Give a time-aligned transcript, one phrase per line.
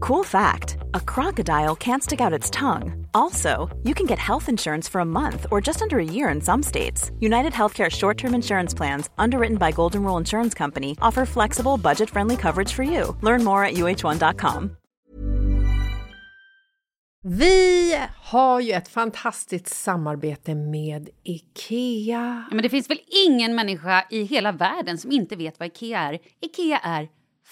[0.00, 3.06] Cool fact a crocodile can't stick out its tongue.
[3.14, 6.40] Also, you can get health insurance for a month or just under a year in
[6.40, 7.10] some states.
[7.20, 12.10] United Healthcare short term insurance plans, underwritten by Golden Rule Insurance Company, offer flexible, budget
[12.10, 13.16] friendly coverage for you.
[13.22, 14.76] Learn more at uh1.com.
[17.24, 22.44] Vi har ju ett fantastiskt samarbete med IKEA.
[22.50, 25.98] Ja, men det finns väl ingen människa i hela världen som inte vet vad IKEA
[26.00, 26.18] är.
[26.40, 27.08] IKEA är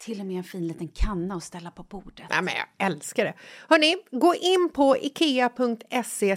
[0.00, 2.26] Till och med en fin liten kanna att ställa på bordet.
[2.30, 3.34] Ja, men jag älskar det.
[3.68, 6.36] Hörni, gå in på ikea.se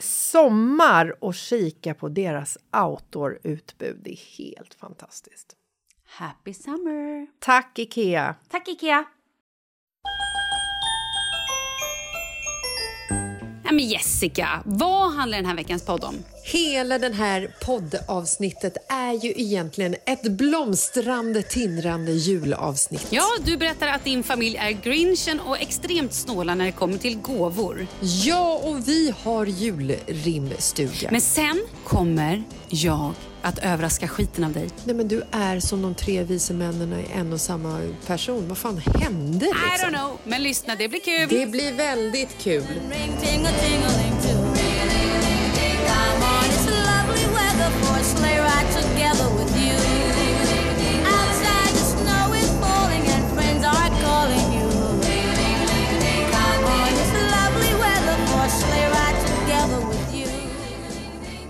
[0.00, 4.00] sommar och kika på deras outdoor-utbud.
[4.04, 5.56] Det är helt fantastiskt.
[6.04, 7.26] Happy summer!
[7.38, 8.34] Tack, Ikea!
[8.48, 9.04] Tack Ikea!
[13.64, 16.14] Ja, men Jessica, vad handlar den här veckans podd om?
[16.44, 23.06] Hela den här poddavsnittet är ju egentligen ett blomstrande, tindrande julavsnitt.
[23.10, 27.18] Ja, du berättar att din familj är grinchen och extremt snåla när det kommer till
[27.18, 27.86] gåvor.
[28.00, 31.08] Ja, och vi har julrimstuga.
[31.10, 34.68] Men sen kommer jag att överraska skiten av dig.
[34.84, 38.48] Nej, men du är som de tre vise männen i en och samma person.
[38.48, 39.88] Vad fan hände liksom?
[39.88, 41.28] I don't know, men lyssna, det blir kul.
[41.28, 42.64] Det blir väldigt kul.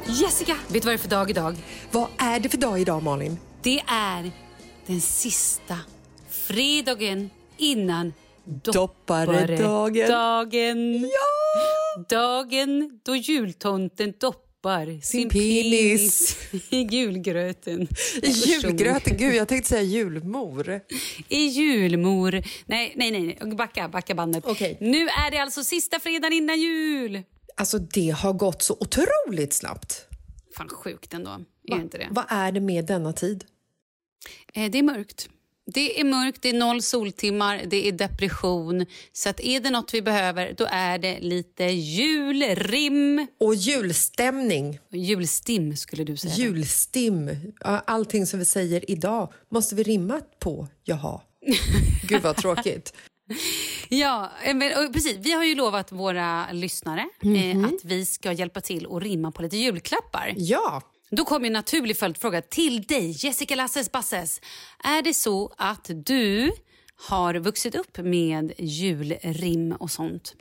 [0.06, 1.56] Jessica, vet du vad det är för dag idag?
[1.90, 3.38] Vad är det för dag idag, Malin?
[3.62, 4.30] Det är
[4.86, 5.76] den sista
[6.28, 8.12] fredagen innan
[8.44, 10.08] Dopparedagen.
[10.08, 11.02] Dagen.
[11.02, 12.04] Ja!
[12.08, 14.41] Dagen då jultomten doppar
[15.02, 16.36] sin, penis.
[16.70, 17.88] i julgröten.
[18.22, 19.16] I julgröten?
[19.16, 20.80] Gud, jag tänkte säga julmor.
[21.28, 22.42] I julmor.
[22.66, 23.38] Nej, nej, nej.
[23.56, 24.44] Backa, backa bandet.
[24.46, 24.76] Okej.
[24.80, 27.22] Nu är det alltså sista fredagen innan jul.
[27.56, 30.06] Alltså, det har gått så otroligt snabbt.
[30.56, 31.30] Fan sjukt ändå.
[31.30, 32.08] Är det inte det?
[32.10, 33.44] Vad är det med denna tid?
[34.54, 35.28] Eh, Det är mörkt.
[35.66, 38.86] Det är mörkt, det är noll soltimmar, det är depression.
[39.12, 43.26] Så att är det något vi behöver, då är det lite julrim.
[43.40, 44.78] Och julstämning.
[44.92, 46.34] Julstim skulle du säga.
[46.34, 47.30] Julstim.
[47.64, 50.68] Allting som vi säger idag måste vi rimma på.
[50.84, 51.20] Jaha.
[52.08, 52.92] Gud, vad tråkigt.
[53.88, 55.16] Ja, eh, men, precis.
[55.20, 57.36] Vi har ju lovat våra lyssnare Mhm.
[57.64, 60.34] eh, att vi ska hjälpa till och rimma på lite julklappar.
[60.36, 60.82] Ja,
[61.16, 64.40] Då kommer en naturlig följdfråga till dig, Jessica Lasses Basses.
[64.84, 66.52] Är det så att du
[67.08, 70.34] har vuxit upp med julrim och sånt?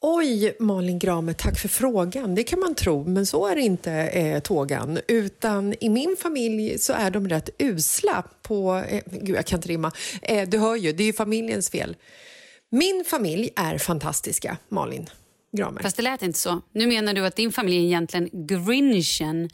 [0.00, 2.34] Oj, Malin Grame, tack för frågan.
[2.34, 4.98] Det kan man tro, men så är det inte eh, tågan.
[5.08, 8.84] Utan i min familj så är de rätt usla på...
[8.88, 9.92] Eh, gud, jag kan inte rimma.
[10.22, 11.96] Eh, du hör ju, det är ju familjens fel.
[12.70, 15.06] Min familj är fantastiska, Malin
[15.56, 15.82] Gramer.
[15.82, 16.60] Fast det lät inte så.
[16.72, 19.50] Nu menar du att din familj är egentligen grinchen.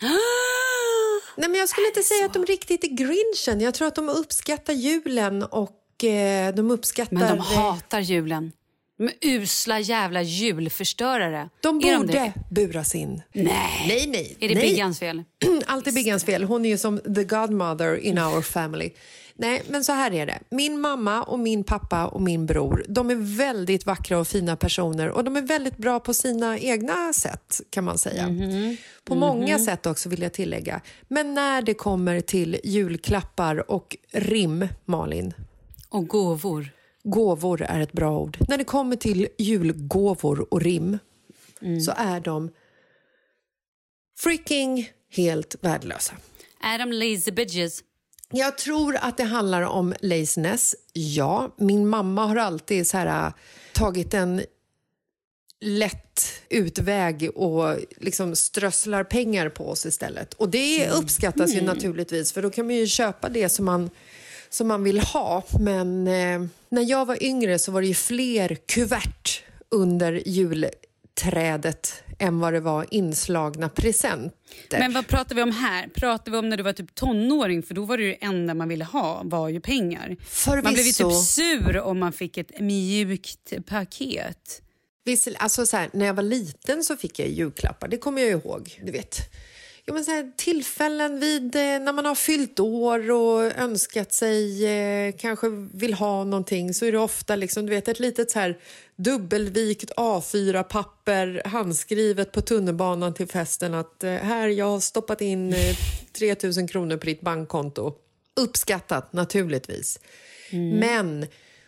[1.36, 3.60] Nej, men jag skulle inte säga att de riktigt är grinchen.
[3.60, 7.16] Jag tror att de uppskattar julen och eh, de uppskattar...
[7.16, 8.52] Men de hatar julen.
[8.98, 11.48] De är usla jävla julförstörare.
[11.60, 12.32] De borde det?
[12.50, 13.22] buras in.
[13.32, 13.84] Nej.
[13.88, 14.36] Nej, nej.
[14.40, 14.70] Är det nej.
[14.70, 15.22] Biggans fel?
[15.66, 16.44] Allt är Biggans fel.
[16.44, 18.90] Hon är ju som the godmother in our family.
[19.34, 20.38] Nej, men så här är det.
[20.50, 25.08] Min mamma och min pappa och min bror, de är väldigt vackra och fina personer
[25.08, 28.28] och de är väldigt bra på sina egna sätt kan man säga.
[29.04, 30.80] På många sätt också vill jag tillägga.
[31.08, 35.34] Men när det kommer till julklappar och rim, Malin,
[35.88, 36.70] Och gåvor.
[37.04, 38.38] gåvor är ett bra ord.
[38.48, 40.98] När det kommer till julgåvor och rim
[41.86, 42.50] så är de
[44.18, 46.14] freaking helt värdelösa.
[46.62, 47.82] Är de lazy bitches?
[48.32, 50.74] Jag tror att det handlar om laziness.
[50.92, 53.32] Ja, min mamma har alltid så här, äh,
[53.72, 54.42] tagit en
[55.60, 60.34] lätt utväg och liksom strösslar pengar på oss istället.
[60.34, 63.90] Och det uppskattas ju naturligtvis för då kan man ju köpa det som man,
[64.50, 65.42] som man vill ha.
[65.60, 72.40] Men eh, när jag var yngre så var det ju fler kuvert under julträdet än
[72.40, 74.78] vad det var inslagna presenter.
[74.78, 75.88] Men vad pratar vi om här?
[75.88, 77.62] Pratar vi om när du var typ tonåring?
[77.62, 80.16] För då var det det enda man ville ha var ju pengar.
[80.20, 80.64] Förvisso.
[80.64, 84.62] Man blev ju typ sur om man fick ett mjukt paket.
[85.04, 88.30] Visst, alltså så här, när jag var liten så fick jag julklappar, det kommer jag
[88.30, 88.80] ihåg.
[88.82, 89.18] Du vet.
[89.84, 94.66] Ja, men så här, tillfällen vid eh, när man har fyllt år och önskat sig,
[94.66, 98.38] eh, kanske vill ha någonting så är det ofta liksom, du vet, ett litet så
[98.38, 98.58] här,
[98.96, 105.76] dubbelvikt A4-papper handskrivet på tunnelbanan till festen att eh, här, jag har stoppat in eh,
[106.18, 107.94] 3 000 kronor på ditt bankkonto.
[108.40, 109.98] Uppskattat, naturligtvis.
[110.52, 111.26] Men,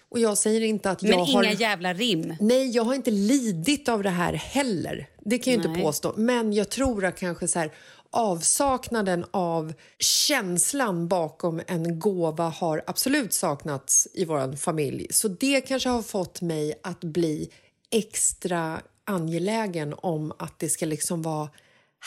[0.09, 1.45] och jag säger inte att Men jag inga har...
[1.61, 2.37] jävla rim.
[2.41, 5.09] Nej, jag har inte lidit av det här heller.
[5.21, 5.69] Det kan jag Nej.
[5.69, 6.15] inte påstå.
[6.17, 7.73] Men jag tror att kanske så här,
[8.15, 15.07] avsaknaden av känslan bakom en gåva har absolut saknats i vår familj.
[15.11, 17.51] Så det kanske har fått mig att bli
[17.91, 21.49] extra angelägen om att det ska liksom vara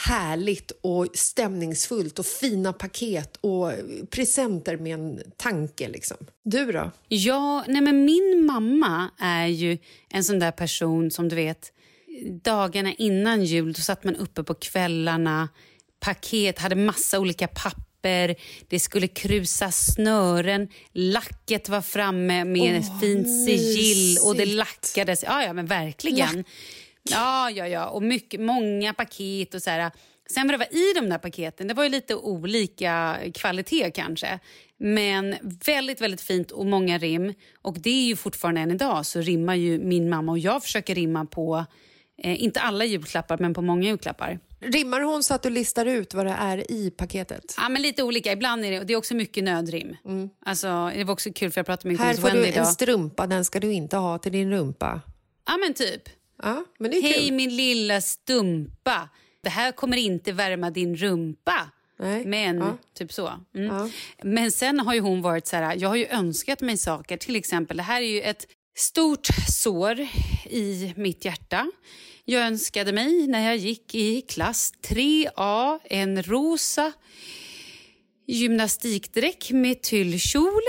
[0.05, 3.71] härligt och stämningsfullt och fina paket och
[4.09, 5.87] presenter med en tanke.
[5.87, 6.17] Liksom.
[6.43, 6.91] Du då?
[7.07, 9.77] Ja, nej men min mamma är ju
[10.09, 11.71] en sån där person som du vet
[12.43, 15.49] dagarna innan jul då satt man uppe på kvällarna
[15.99, 17.87] paket, hade massa olika papper
[18.67, 24.57] det skulle krusa snören, lacket var framme med ett fint sigill och det mysigt.
[24.57, 25.23] lackades.
[25.23, 26.43] Ja, ja men verkligen.
[27.03, 27.87] Ja, ja, ja.
[27.87, 29.91] Och mycket, många paket och så här.
[30.29, 34.39] Sen vad det var i de där paketen, det var ju lite olika kvalitet kanske.
[34.77, 35.35] Men
[35.65, 37.33] väldigt, väldigt fint och många rim.
[37.61, 40.95] Och det är ju fortfarande än idag så rimmar ju min mamma och jag försöker
[40.95, 41.65] rimma på,
[42.23, 44.39] eh, inte alla julklappar, men på många julklappar.
[44.59, 47.53] Rimmar hon så att du listar ut vad det är i paketet?
[47.57, 48.31] Ja, men lite olika.
[48.31, 49.95] Ibland är det, och det är också mycket nödrim.
[50.45, 52.67] Alltså, det var också kul för jag pratade med Här får Wendy du en idag.
[52.67, 55.01] strumpa, den ska du inte ha till din rumpa.
[55.47, 56.01] Ja, men typ.
[56.43, 57.33] Ja, men det är Hej kul.
[57.33, 59.09] min lilla stumpa.
[59.43, 61.71] Det här kommer inte värma din rumpa.
[61.99, 62.25] Nej.
[62.25, 62.77] Men, Ja.
[62.97, 63.31] typ så.
[63.55, 63.75] Mm.
[63.75, 63.89] Ja.
[64.23, 67.17] Men sen har ju hon varit så här, jag har ju önskat mig saker.
[67.17, 69.99] Till exempel, det här är ju ett stort sår
[70.49, 71.71] i mitt hjärta.
[72.25, 76.91] Jag önskade mig när jag gick i klass 3A en rosa
[78.27, 80.61] gymnastikdräkt med tyllkjol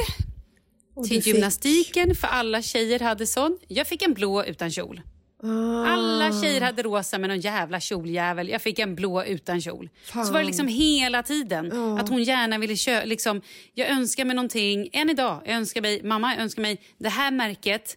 [1.08, 3.58] till gymnastiken, för alla tjejer hade sån.
[3.68, 5.00] Jag fick en blå utan kjol.
[5.42, 5.86] Ah.
[5.86, 8.48] Alla tjejer hade rosa med någon jävla kjoljävel.
[8.48, 9.90] Jag fick en blå utan kjol.
[10.04, 10.26] Fan.
[10.26, 11.72] Så var det liksom hela tiden.
[11.98, 13.04] Att hon gärna ville köpa.
[13.06, 13.42] Liksom,
[13.74, 14.88] jag önskar mig någonting.
[14.92, 15.42] Än idag.
[15.44, 17.96] Jag önskar mig, mamma jag önskar mig det här märket,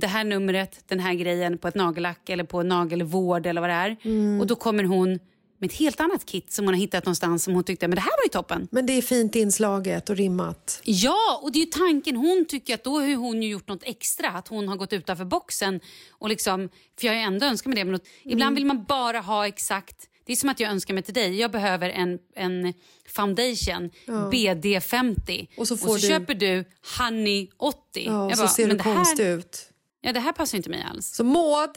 [0.00, 3.74] det här numret, den här grejen på ett nagellack eller på nagelvård eller vad det
[3.74, 3.96] är.
[4.02, 4.40] Mm.
[4.40, 5.18] Och då kommer hon
[5.58, 8.00] med ett helt annat kit som hon har hittat någonstans som hon tyckte men det
[8.00, 8.68] här var ju toppen.
[8.70, 10.80] Men det är fint inslaget och rimmat.
[10.84, 12.16] Ja, och det är ju tanken.
[12.16, 14.28] Hon tycker att då har hon ju gjort något extra.
[14.30, 15.80] Att hon har gått utanför boxen.
[16.10, 16.68] Och liksom,
[17.00, 17.84] för jag har ju ändå önskat mig det.
[17.84, 18.32] Men Mm.
[18.32, 19.96] Ibland vill man bara ha exakt...
[20.24, 21.40] Det är som att jag önskar mig till dig.
[21.40, 22.74] Jag behöver en, en
[23.08, 25.48] foundation, BD50.
[25.56, 26.64] Och så får så du- köper du
[26.98, 27.78] Honey 80.
[28.06, 29.70] Ja, och jag så bara, ser du konstig ut.
[30.00, 31.14] Ja, det här passar inte mig alls.
[31.14, 31.70] Så Maud,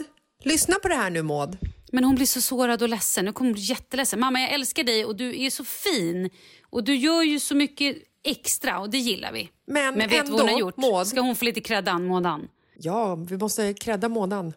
[0.43, 1.57] lyssna på det här nu Maud.
[1.91, 3.25] Men hon blir så sårad och ledsen.
[3.25, 4.19] Nu kommer hon bli jätteledsen.
[4.19, 6.29] Mamma, jag älskar dig och du är så fin.
[6.69, 9.50] Och du gör ju så mycket extra och det gillar vi.
[9.67, 10.77] Men vet du ändå, vad hon har gjort?
[10.77, 12.48] Maud- Ska hon få lite creddan, Mådan?
[12.77, 14.53] Ja, vi måste credda månaden.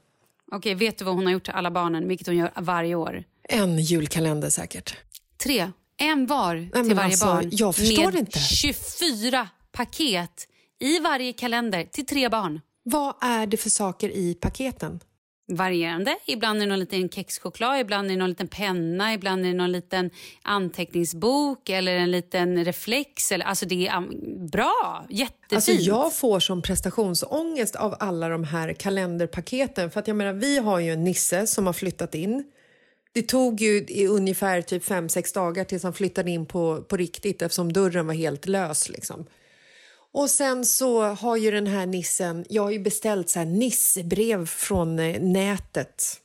[0.53, 3.25] Okej, vet du vad hon har gjort till alla barnen, vilket hon gör varje år?
[3.49, 4.97] En julkalender säkert.
[5.37, 5.71] Tre.
[5.97, 7.49] En var men till varje alltså, barn.
[7.53, 8.39] jag förstår med inte.
[8.39, 10.49] 24 paket
[10.81, 12.61] i varje kalender till tre barn.
[12.83, 15.01] Vad är det för saker i paketen?
[15.47, 16.17] Varierande.
[16.27, 19.57] Ibland är det någon liten kexchoklad, ibland är det någon liten penna, ibland är det
[19.57, 20.11] någon liten
[20.43, 23.33] anteckningsbok eller en liten reflex.
[23.33, 24.11] Eller, alltså det är um,
[24.51, 25.53] bra, jättefint.
[25.53, 29.91] Alltså jag får som prestationsångest av alla de här kalenderpaketen.
[29.91, 32.45] För att jag menar, vi har ju en Nisse som har flyttat in.
[33.13, 36.97] Det tog ju i ungefär typ fem sex dagar tills han flyttade in på, på
[36.97, 38.89] riktigt eftersom dörren var helt lös.
[38.89, 39.27] Liksom.
[40.15, 44.47] Och sen så har ju den här nissen, jag har ju beställt så här nissebrev
[44.47, 46.21] från eh, nätet.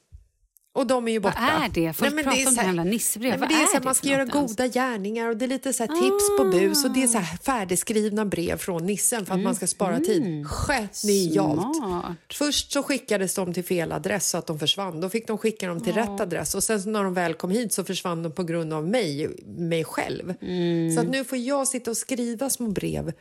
[0.74, 1.38] Och de är ju borta.
[1.54, 1.94] Vad är det?
[1.94, 3.30] Folk men pratar är om så här- jävla nissebrev.
[3.30, 4.56] Nej, men det är är så här, det man ska göra något ens?
[4.56, 7.18] goda gärningar och det är lite så här tips på bus och det är så
[7.18, 10.46] här färdigskrivna brev från nissen för att man ska spara tid.
[10.48, 11.60] Genialt!
[11.60, 11.74] Mm.
[11.74, 12.18] Smart.
[12.34, 15.02] Först så skickades de till fel adress så att de försvann.
[15.02, 17.74] Då fick de skicka dem till rätt adress och sen när de väl kom hit
[17.74, 20.34] så försvann de på grund av mig, mig själv.
[20.42, 20.96] Mm.
[20.96, 23.14] Så att nu får jag sitta och skriva små brev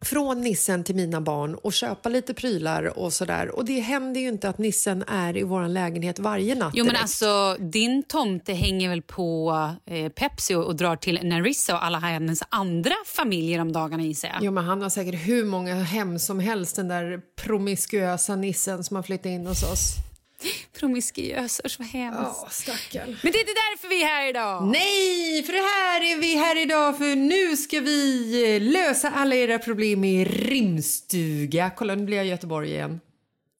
[0.00, 3.48] från nissen till mina barn och köpa lite prylar och sådär.
[3.56, 6.88] Och det händer ju inte att nissen är i vår lägenhet varje natt Jo men
[6.94, 7.02] direkt.
[7.02, 9.52] alltså din tomte hänger väl på
[9.86, 14.28] eh, Pepsi och, och drar till Narissa och alla hennes andra familjer om dagarna gissar
[14.28, 14.36] jag.
[14.40, 18.96] Jo, men han har säkert hur många hem som helst, den där promiskuösa nissen som
[18.96, 19.94] har flyttat in hos oss.
[20.78, 22.52] Promiskuös, usch vad hemskt.
[22.52, 23.16] stackarn.
[23.22, 24.66] Men det är inte därför vi är här idag.
[24.66, 29.34] Nej, för det här är vi här idag för nu ska vi eh, lösa alla
[29.34, 31.70] era problem i rimstuga.
[31.76, 33.00] Kolla, nu blir jag i Göteborg igen.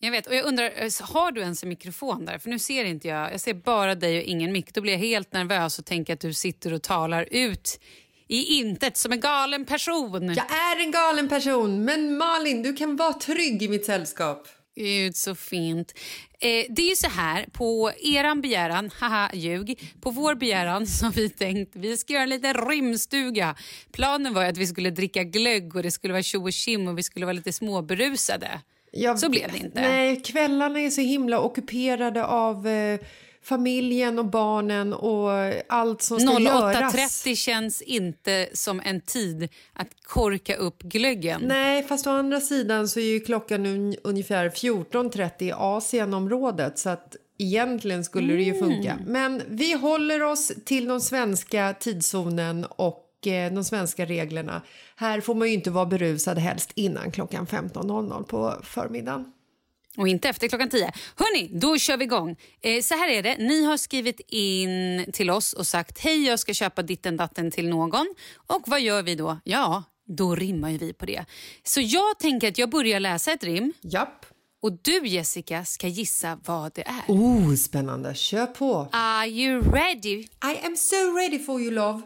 [0.01, 2.39] Jag vet, och jag undrar, eh, har du ens en mikrofon där?
[2.39, 4.75] För nu ser inte jag, jag ser bara dig och ingen mick.
[4.75, 7.81] Då blir jag helt nervös och tänker att du sitter och talar ut
[8.29, 10.35] i intet som en galen person.
[10.35, 14.49] Jag är en galen person, men Malin, du kan vara trygg i mitt sällskap.
[14.77, 15.95] Gud, så fint.
[16.41, 21.05] Eh, det är ju så här, på eran begäran, haha ljug, på vår begäran så
[21.05, 23.55] har vi tänkt vi ska göra en liten rymdstuga.
[23.93, 26.89] Planen var ju att vi skulle dricka glögg och det skulle vara tjo och tjim
[26.89, 28.61] och vi skulle vara lite småberusade.
[28.93, 29.81] Jag- Så blev det inte.
[29.81, 33.01] Nej, kvällarna är så himla ockuperade av eh,
[33.49, 35.31] familjen och barnen och
[35.69, 36.95] allt som ska göras.
[36.95, 41.41] 08.30 känns inte som en tid att korka upp glöggen.
[41.45, 46.91] Nej, fast å andra sidan så är ju klockan un- ungefär 14.30 i Asienområdet så
[46.91, 48.99] att egentligen skulle det ju funka.
[49.07, 54.63] Men vi håller oss till de svenska tidszonen och eh, de svenska reglerna.
[54.97, 59.33] Här får man ju inte vara berusad helst innan klockan 15.00 på förmiddagen.
[59.99, 60.93] Och inte efter klockan 10.
[61.17, 62.37] Hörni, då kör vi igång.
[62.61, 63.37] Eh, så här är det.
[63.39, 67.69] Ni har skrivit in till oss och sagt hej, jag ska köpa ditten datten till
[67.69, 68.15] någon.
[68.47, 69.39] Och vad gör vi då?
[69.45, 71.25] Ja, då rimmar ju vi på det.
[71.65, 74.27] Så jag tänker att jag börjar läsa ett rim Japp.
[74.63, 77.03] och du Jessica ska gissa vad det är.
[77.09, 78.15] Oh, spännande.
[78.15, 78.89] Kör på.
[78.93, 80.19] Are you ready?
[80.23, 82.03] I am so ready for you, love.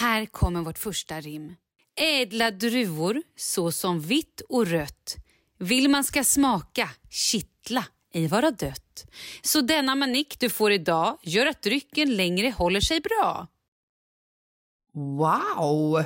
[0.00, 1.54] Här kommer vårt första rim.
[2.00, 5.16] Ädla druvor såsom vitt och rött
[5.62, 9.04] vill man ska smaka, kittla, ej vara dött.
[9.42, 13.46] Så denna manik du får idag gör att drycken längre håller sig bra.
[14.94, 16.04] Wow!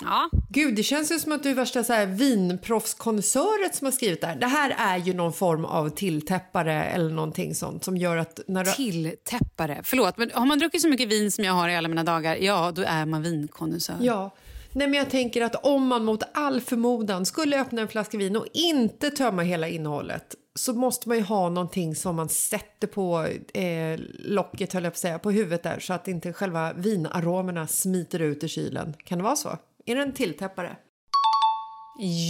[0.00, 3.92] Ja, Gud, det känns ju som att du är värsta så här vinproffskonnässöret som har
[3.92, 4.36] skrivit det här.
[4.36, 8.64] Det här är ju någon form av tilltäppare eller någonting sånt som gör att när
[8.64, 8.72] du...
[8.72, 9.80] tilltäppare.
[9.84, 12.36] Förlåt, men har man druckit så mycket vin som jag har i alla mina dagar,
[12.36, 13.96] ja, då är man vinkonnässör.
[14.00, 14.34] Ja.
[14.76, 18.36] Nej, men jag tänker att om man mot all förmodan skulle öppna en flaska vin
[18.36, 23.26] och inte tömma hela innehållet så måste man ju ha någonting som man sätter på
[23.58, 27.66] eh, locket, höll jag på att säga, på huvudet där så att inte själva vinaromerna
[27.66, 28.94] smiter ut i kylen.
[29.04, 29.58] Kan det vara så?
[29.86, 30.76] Är det en tilltäppare?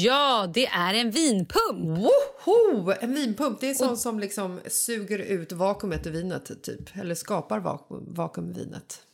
[0.04, 1.98] Ja, det är en vinpump.
[1.98, 2.92] Woho!
[3.00, 6.96] En vinpump, det är sånt som liksom suger ut vakuumet i vinet typ.
[6.96, 9.05] Eller skapar vakuum, vakuum i vinet.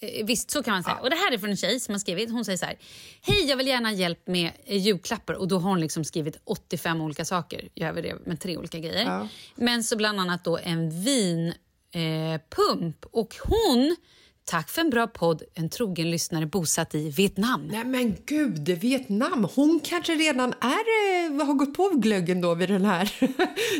[0.00, 0.96] Eh, Visst, så kan man säga.
[0.96, 2.30] Och Det här är från en tjej som har skrivit.
[2.30, 2.78] Hon säger så här.
[3.22, 5.34] Hej, jag vill gärna ha hjälp med julklappar.
[5.34, 7.68] Och Då har hon liksom skrivit 85 olika saker.
[7.74, 9.04] Jag överdrev med tre olika grejer.
[9.04, 9.28] Ja.
[9.54, 13.04] Men så bland annat då en vinpump.
[13.04, 13.96] Eh, och hon,
[14.44, 17.68] tack för en bra podd, en trogen lyssnare bosatt i Vietnam.
[17.72, 19.48] Nej men gud, Vietnam!
[19.54, 23.12] Hon kanske redan är, eh, har gått på glöggen då vid den här...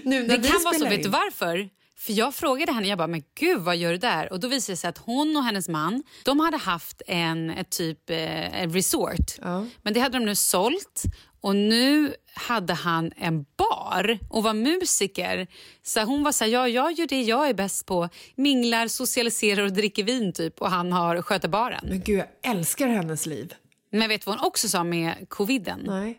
[0.04, 0.80] nu när Det vi kan vara så.
[0.80, 1.02] spelar Vet in.
[1.04, 1.68] du varför?
[2.00, 4.32] För Jag frågade henne, jag bara, men gud vad gör du där?
[4.32, 7.70] Och Då visade det sig att hon och hennes man de hade haft en ett
[7.70, 9.38] typ eh, resort.
[9.82, 11.02] Men det hade de nu sålt
[11.40, 15.46] och nu hade han en bar och var musiker.
[15.82, 18.08] Så hon var så här, ja, jag gör det jag är bäst på.
[18.34, 21.84] Minglar, socialiserar och dricker vin typ och han har sköter baren.
[21.88, 23.54] Men gud, jag älskar hennes liv.
[23.92, 25.80] Men vet du vad hon också sa med coviden?
[25.86, 26.18] Nej.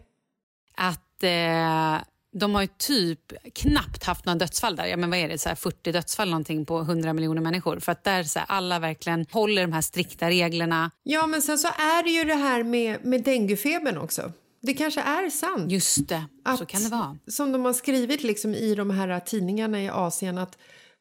[0.76, 4.86] Att eh, de har ju typ knappt haft några dödsfall där.
[4.86, 7.80] Ja, men vad är det, så här 40 dödsfall någonting på 100 miljoner människor.
[7.80, 10.92] För att där så här, alla verkligen håller de här strikta reglerna.
[11.04, 14.32] Ja, men sen så är det ju det här med, med denguefebern också.
[14.62, 15.72] Det kanske är sant.
[15.72, 16.24] Just det,
[16.58, 17.18] så att- kan det vara.
[17.28, 20.58] Som de har skrivit liksom i de här tidningarna i Asien att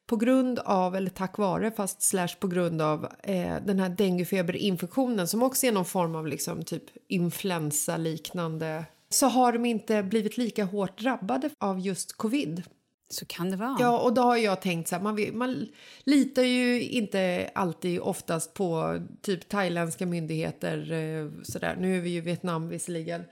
[0.07, 5.27] på grund av, eller tack vare, fast slash på grund av eh, den här denguefeberinfektionen
[5.27, 10.63] som också är någon form av liksom typ influensa-liknande så har de inte blivit lika
[10.65, 12.63] hårt drabbade av just covid.
[13.09, 13.77] Så kan det vara.
[13.79, 15.67] Ja, och då har jag tänkt så här, man, vill- man
[16.03, 21.75] litar ju inte alltid oftast på typ thailändska myndigheter eh, sådär.
[21.79, 23.23] Nu är vi ju i Vietnam visserligen.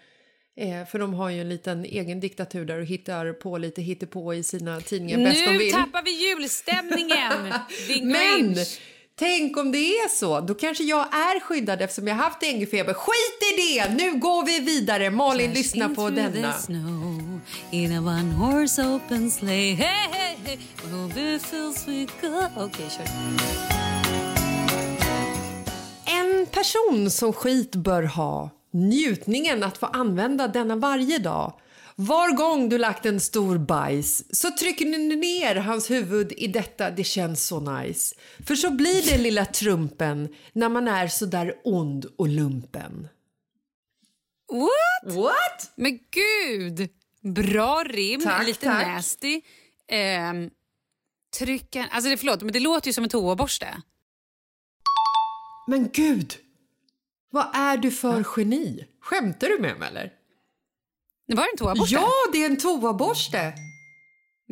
[0.58, 4.34] Eh, för de har ju en liten egen diktatur där och hittar på lite hittepå
[4.34, 5.72] i sina tidningar bäst de nu vill.
[5.74, 7.54] tappar vi julstämningen!
[8.12, 8.56] Men.
[9.20, 12.94] Tänk om det är så, då kanske jag är skyddad eftersom jag haft denguefeber.
[12.94, 13.90] Skit i det!
[13.94, 15.10] Nu går vi vidare.
[15.10, 16.54] Malin, lyssna på denna.
[16.54, 17.40] snow
[17.72, 20.58] In a one horse open sleigh Hey, hey, hey
[22.58, 23.06] Okej, kör.
[26.06, 31.54] En person som skit bör ha njutningen att få använda denna varje dag.
[32.02, 36.92] Var gång du lagt en stor bajs så trycker du ner hans huvud i detta
[36.92, 38.16] det känns så nice.
[38.48, 43.08] För så blir det lilla trumpen när man är så där ond och lumpen.
[44.52, 45.16] What?
[45.16, 45.72] What?
[45.76, 46.90] Men gud!
[47.22, 48.88] Bra rim, Tack, lite tack.
[48.88, 49.42] nasty.
[49.88, 50.50] Ehm,
[51.38, 51.86] trycken...
[51.92, 53.82] Alltså det, förlåt, men det låter ju som en toaborste.
[55.68, 56.34] Men gud!
[57.32, 58.86] Vad är du för geni?
[59.02, 60.19] Skämtar du med mig eller?
[61.30, 61.96] Det var en toaborste?
[61.96, 63.54] Ja, det är en toaborste!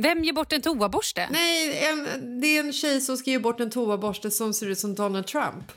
[0.01, 1.27] Vem ger bort en toaborste?
[1.31, 4.79] Nej, en, det är en tjej som ska ge bort en toaborste som ser ut
[4.79, 5.71] som Donald Trump.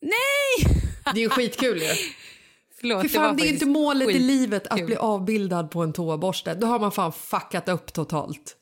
[0.00, 0.82] Nej!
[1.14, 1.88] Det är ju skitkul ju.
[2.80, 4.26] Förlåt, För det fan, det är ju faktiskt inte målet i skitkul.
[4.26, 6.54] livet att bli avbildad på en toaborste.
[6.54, 8.56] Då har man fan fuckat upp totalt.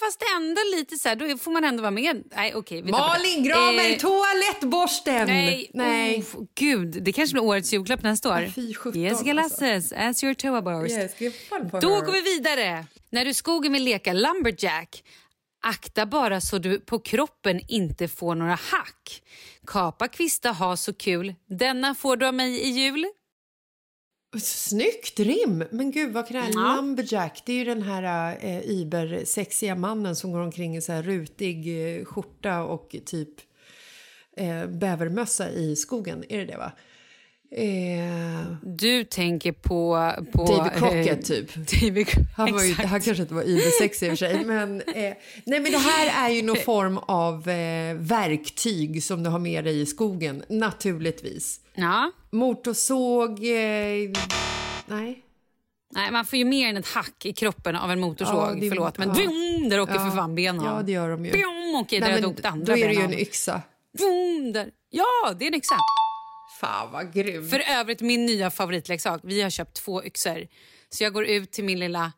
[0.00, 2.22] Fast ändå lite så här, då får man ändå vara med.
[2.36, 2.82] Nej, okej.
[2.82, 3.44] tappar Malin.
[3.44, 5.26] Gramer, Eh, toalettborsten!
[5.26, 6.24] Nej, Nej.
[6.34, 8.52] Oh, gud, det kanske blir årets julklapp nästa år.
[8.54, 9.64] Fy sjutton, Jessica alltså.
[9.64, 10.90] Lasses, as your toa borst.
[10.92, 11.12] Yes,
[11.80, 12.86] Då går vi vidare.
[13.10, 15.02] När du skogen vill leka lumberjack
[15.60, 19.22] Akta bara så du på kroppen inte får några hack.
[19.66, 21.34] Kapa kvistar, ha så kul.
[21.48, 23.06] Denna får du av mig i jul.
[24.36, 25.64] Snyggt rim!
[25.70, 26.74] Men gud, vad här Ja.
[26.76, 27.42] Lumberjack?
[27.46, 31.96] Det är ju den här eh, ibersexiga mannen som går omkring i så här rutig
[31.98, 33.30] eh, skjorta och typ
[34.36, 36.24] eh, bävermössa i skogen.
[36.28, 36.72] Är det det, va?
[37.50, 40.12] Eh, Du tänker på...
[40.32, 41.54] på David Crockett, eh, typ.
[41.80, 44.44] David, Han, var ju, han kanske inte var ibersexig i och för sig.
[44.44, 45.14] Men, eh,
[45.44, 49.64] nej, men det här är ju någon form av eh, verktyg som du har med
[49.64, 51.60] dig i skogen, naturligtvis.
[51.80, 52.12] Ja.
[52.30, 53.30] Motorsåg...
[53.30, 54.10] Eh,
[54.86, 55.24] nej.
[55.90, 58.64] Nej, man får ju mer än ett hack i kroppen av en motorsåg.
[58.64, 59.14] Ja, Förlåt, men ja.
[59.14, 60.10] bjum, där åker Ja.
[60.10, 61.32] för fan benen Ja, det gör de ju.
[61.32, 63.62] Bjum, okej, Nej, där åkte andra då är det ju en yxa.
[63.98, 64.70] Bjum, där.
[64.90, 65.74] Ja, det är en yxa.
[66.60, 67.48] Fan vad grym.
[67.48, 69.20] För övrigt min nya favoritleksak.
[69.24, 70.46] Vi har köpt två yxor.
[70.90, 72.12] Så jag går ut till min lilla,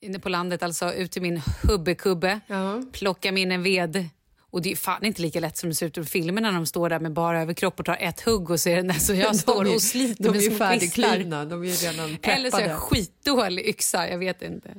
[0.00, 2.82] inne på landet alltså, ut till min hubbekubbe, Ja.
[2.92, 4.08] plockar min en ved.
[4.54, 6.66] Och det är fan inte lika lätt som det ser ut i filmerna när de
[6.66, 8.94] står där med bara överkropp och tar ett hugg och ser den där.
[8.94, 11.44] Så jag står är, och sliter De med små kvistar.
[11.44, 12.64] de är ju redan Eller så är preppade.
[12.64, 14.74] jag skitdålig yxa, jag vet inte.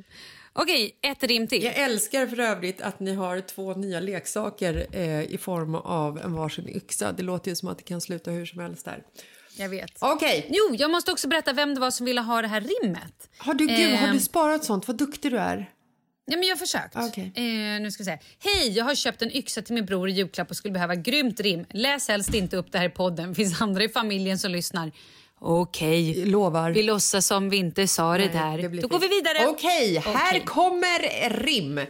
[0.52, 1.62] Okej, ett rim till.
[1.64, 6.32] Jag älskar för övrigt att ni har två nya leksaker eh, i form av en
[6.32, 7.12] varsin yxa.
[7.12, 9.02] Det låter ju som att det kan sluta hur som helst där.
[9.56, 9.90] Jag vet.
[9.98, 10.46] Okej.
[10.50, 13.30] Jo, jag måste också berätta vem det var som ville ha det här rimmet.
[13.38, 14.14] Har du, gud, har Ehm.
[14.14, 14.88] du sparat sånt?
[14.88, 15.70] Vad duktig du är.
[16.28, 16.96] Ja, men jag har försökt.
[16.96, 17.32] Okej.
[17.34, 18.18] Eh, nu ska vi se.
[18.38, 21.40] Hej, jag har köpt en yxa till min bror i julklapp och skulle behöva grymt
[21.40, 21.66] rim.
[21.70, 23.34] Läs helst inte upp det här i podden.
[23.34, 24.92] finns andra i familjen som lyssnar.
[25.40, 26.24] Okej.
[26.24, 26.70] Lovar.
[26.70, 28.68] Vi låtsas som vi inte sa det Nej, där.
[28.68, 29.46] det Då går vi vidare.
[29.46, 30.42] Okej, här Okej.
[30.44, 31.80] kommer rim.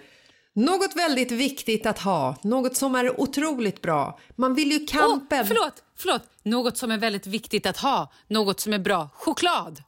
[0.52, 4.18] Något väldigt viktigt att ha, något som är otroligt bra.
[4.36, 5.40] Man vill ju kampen...
[5.40, 6.22] Åh, förlåt, förlåt.
[6.42, 8.12] Något som är väldigt viktigt att ha.
[8.28, 9.08] Något som är bra.
[9.14, 9.82] Choklad.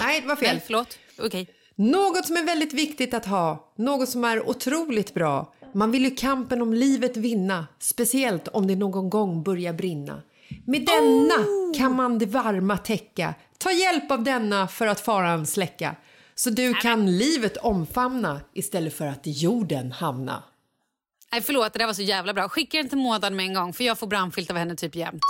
[0.00, 0.54] Nej, det var fel.
[0.54, 0.98] Nej, förlåt.
[1.18, 1.48] Okej.
[1.76, 5.52] Något som är väldigt viktigt att ha, något som är otroligt bra.
[5.72, 10.22] Man vill ju kampen om livet vinna, speciellt om det någon gång börjar brinna.
[10.66, 11.46] Med denna
[11.78, 13.34] kan man det varma täcka.
[13.58, 15.96] Ta hjälp av denna för att faran släcka.
[16.34, 20.42] Så du kan livet omfamna istället för att jorden hamna.
[21.32, 22.48] Nej, förlåt, det där var så jävla bra.
[22.48, 25.22] Skicka den till Mådan med en gång för jag får brandfilt av henne typ jämt.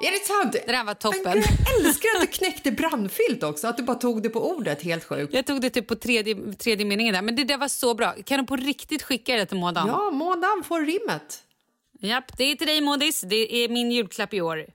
[0.00, 0.52] Är det sant?
[0.52, 1.22] Det där var toppen.
[1.24, 4.82] Jag älskar att du knäckte brandfilt också, att du bara tog det på ordet.
[4.82, 5.34] Helt sjukt.
[5.34, 8.14] Jag tog det typ på tredje, tredje meningen där, men det där var så bra.
[8.24, 9.88] Kan du på riktigt skicka det till Mådan?
[9.88, 11.42] Ja, Mådan får rimmet.
[12.00, 13.20] Japp, det är till dig Modis.
[13.20, 14.66] Det är min julklapp i år.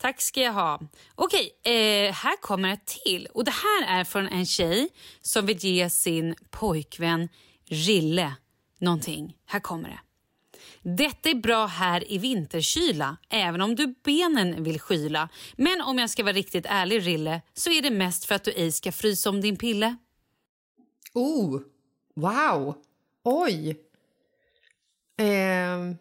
[0.00, 0.80] Tack ska jag ha.
[1.14, 3.28] Okej, eh, här kommer ett till.
[3.34, 4.88] Och Det här är från en tjej
[5.22, 7.28] som vill ge sin pojkvän
[7.68, 8.32] Rille
[8.78, 9.36] någonting.
[9.46, 9.98] Här kommer det.
[10.82, 15.28] Detta är bra här i vinterkyla, även om du benen vill skyla.
[15.56, 18.50] Men om jag ska vara riktigt ärlig, Rille, så är det mest för att du
[18.50, 19.96] ej ska frysa om din pille.
[21.14, 21.60] Oh,
[22.16, 22.74] wow.
[23.24, 23.76] Oj.
[25.18, 25.94] Eh,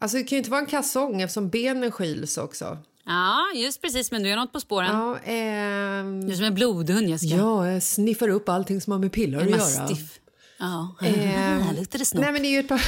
[0.00, 2.78] alltså det kan ju inte vara en kalsong eftersom benen skyls också.
[3.04, 4.10] Ja, just precis.
[4.10, 4.90] Men du är något på spåren.
[4.96, 7.36] Ja, ehm, Du är som en blodhund, Jessica.
[7.36, 9.56] ja, jag sniffar upp allting som har med piller att göra.
[9.58, 10.20] mastiff.
[10.58, 12.22] Ja, Ehm, här luktar det snopp.
[12.22, 12.80] Nej, men det är ju ett par,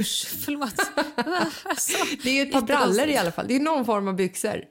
[0.00, 0.74] Usch, förlåt.
[1.64, 3.48] Alltså, det är ju ett par brallor i alla fall.
[3.48, 4.64] Det är någon form av byxor.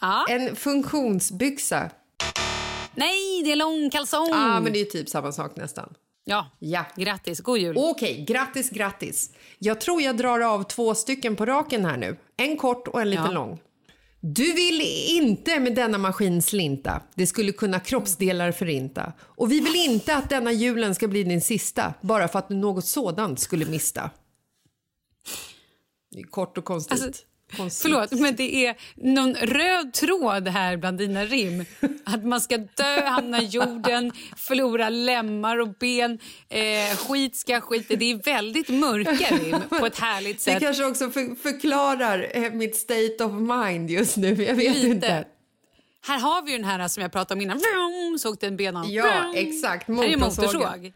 [0.00, 0.26] ja.
[0.28, 1.90] En funktionsbyxa.
[2.94, 4.28] Nej, det är långkalsong!
[4.30, 5.94] Ja, men det är ju typ samma sak nästan.
[6.24, 6.84] Ja, Ja.
[6.96, 7.40] grattis.
[7.40, 7.74] God jul.
[7.78, 9.30] Okej, grattis, grattis.
[9.58, 12.16] Jag tror jag drar av två stycken på raken här nu.
[12.36, 13.30] En kort och en liten Ja.
[13.32, 13.60] lång.
[14.26, 17.02] Du vill inte med denna maskin slinta.
[17.14, 19.12] Det skulle kunna kroppsdelar förinta.
[19.20, 22.54] Och vi vill inte att denna julen ska bli din sista bara för att du
[22.54, 24.10] något sådant skulle mista.
[26.10, 27.02] Det är kort och konstigt.
[27.02, 27.22] Alltså,
[27.56, 27.82] konstigt.
[27.82, 31.64] Förlåt, men det är någon röd tråd här bland dina rim.
[32.04, 37.96] Att man ska dö, hamna i jorden, förlora lemmar och ben, eh, skit ska skita.
[37.96, 40.62] Det är väldigt mörka rim på ett härligt Det sätt.
[40.62, 44.28] kanske också för, förklarar eh, mitt state of mind just nu.
[44.44, 44.86] Jag vet Lite.
[44.86, 45.24] inte.
[46.06, 47.58] Här har vi ju den här som jag pratade om innan.
[47.58, 48.90] Vroom, Så åkte en ben av.
[48.90, 49.32] Ja, Vroom.
[49.36, 49.88] exakt.
[49.88, 50.92] Här är motorsåg.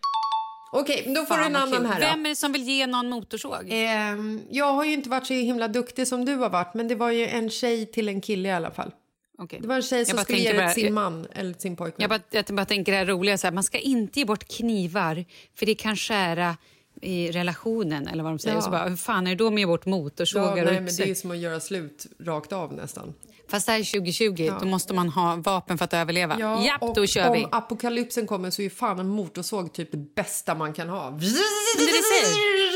[0.73, 1.87] Okej, men då får Fan, du en annan kul.
[1.87, 2.01] här.
[2.01, 2.07] Då.
[2.07, 3.67] Vem är det som vill ge någon motorsåg?
[3.71, 6.95] Ehm, jag har ju inte varit så himla duktig som du har varit, men det
[6.95, 8.91] var ju en tjej till en kille i alla fall.
[9.39, 9.59] Okej.
[9.63, 12.01] Det var en tjej som skulle ge det bara- till sin man eller sin pojkvän.
[12.01, 14.49] Jag bara, jag bara tänker det här roliga, så här, man ska inte ge bort
[14.49, 16.57] knivar för det kan skära
[17.03, 18.57] i relationen eller vad de säger.
[18.57, 18.63] Ja.
[18.63, 21.11] Så bara, hur fan är det då med ge bort ja, motorsågar nej, men det
[21.11, 23.15] är som att göra slut rakt av nästan.
[23.51, 26.37] Fast det här är 2020, då måste man ha vapen för att överleva.
[26.41, 27.47] Ja, Japp, och då kör om vi.
[27.53, 31.11] apokalypsen kommer så är fan en motorsåg typ det bästa man kan ha.
[31.11, 32.69] Men det säger.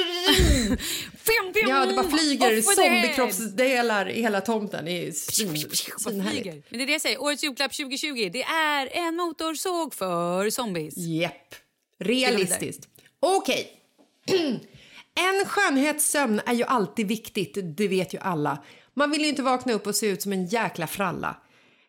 [1.22, 4.84] Fjum, fjum, Ja, det bara flyger zombiekroppsdelar i hela tomten.
[4.84, 6.70] Det är svinhärligt.
[6.70, 10.96] Men det är det jag säger, årets julklapp 2020, det är en motorsåg för zombies.
[10.96, 11.54] Jepp.
[11.98, 12.88] Realistiskt.
[13.20, 13.81] Okej.
[15.14, 18.58] En skönhetssömn är ju alltid viktigt, det vet ju alla.
[18.94, 21.36] Man vill ju inte vakna upp och se ut som en jäkla fralla.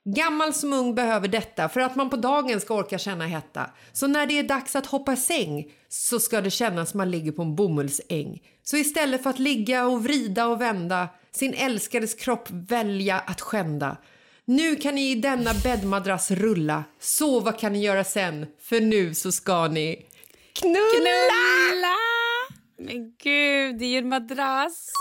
[0.06, 3.69] Gammal som ung behöver detta för att man på dagen ska orka känna hetta.
[3.93, 7.12] Så när det är dags att hoppa i säng så ska det kännas som man
[7.12, 8.41] ligger på en bomullsäng.
[8.63, 13.98] Så istället för att ligga och vrida och vända sin älskades kropp välja att skända.
[14.46, 19.32] Nu kan ni i denna bäddmadrass rulla, sova kan ni göra sen, för nu så
[19.32, 20.06] ska ni
[20.54, 20.78] knulla!
[20.98, 22.12] Knulla!
[22.86, 24.91] Men gud, det är ju en madrass.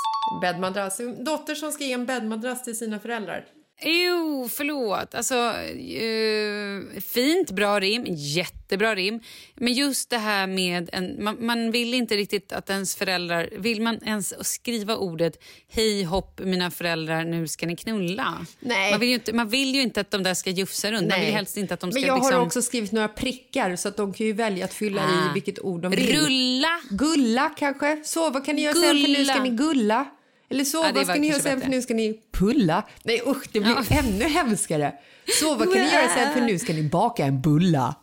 [0.43, 1.01] Bäddmadrass.
[1.01, 3.45] En dotter som ska ge en bäddmadrass till sina föräldrar.
[3.85, 5.15] Jo, förlåt.
[5.15, 9.21] Alltså, eh, fint, bra rim, jättebra rim.
[9.55, 10.91] Men just det här med...
[10.93, 13.49] En, man, man vill inte riktigt att ens föräldrar...
[13.59, 18.47] Vill man ens skriva ordet hej hopp mina föräldrar, nu ska ni knulla?
[18.61, 18.91] Nej.
[18.91, 21.09] Man vill ju inte, man vill ju inte att de där ska jufsa runt.
[21.11, 22.35] Man vill helst inte att de ska Men jag liksom...
[22.35, 25.31] har också skrivit några prickar så att de kan ju välja att fylla Ah.
[25.31, 26.17] i vilket ord de vill.
[26.21, 26.81] Rulla!
[26.91, 28.01] Gulla kanske.
[28.05, 29.43] Sova kan ni göra sen för nu ska Gulla.
[29.45, 30.07] ni gulla.
[30.53, 32.85] Eller sova Ja, det ska ni göra sen för nu ska ni pulla.
[33.03, 34.95] Nej usch, det blir ännu hemskare.
[35.41, 37.95] Sova kan ni göra sen för nu ska ni baka en bulla.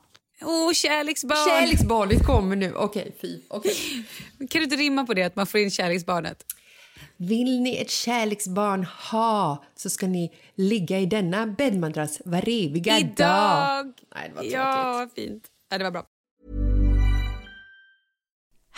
[0.42, 1.50] Åh, kärleksbarn!
[1.50, 2.74] Kärleksbarnet kommer nu.
[2.74, 3.40] Okej, fy.
[3.48, 3.76] Okej.
[4.38, 6.46] Kan du inte rimma på det, att man får in kärleksbarnet?
[7.18, 13.02] Vill ni ett kärleksbarn ha så ska ni ligga i denna bäddmadrass var eviga dag.
[13.02, 13.94] Idag!
[14.16, 14.54] Nej, det var tråkigt.
[14.54, 15.44] Ja, vad fint.
[15.70, 16.04] Ja, det var bra.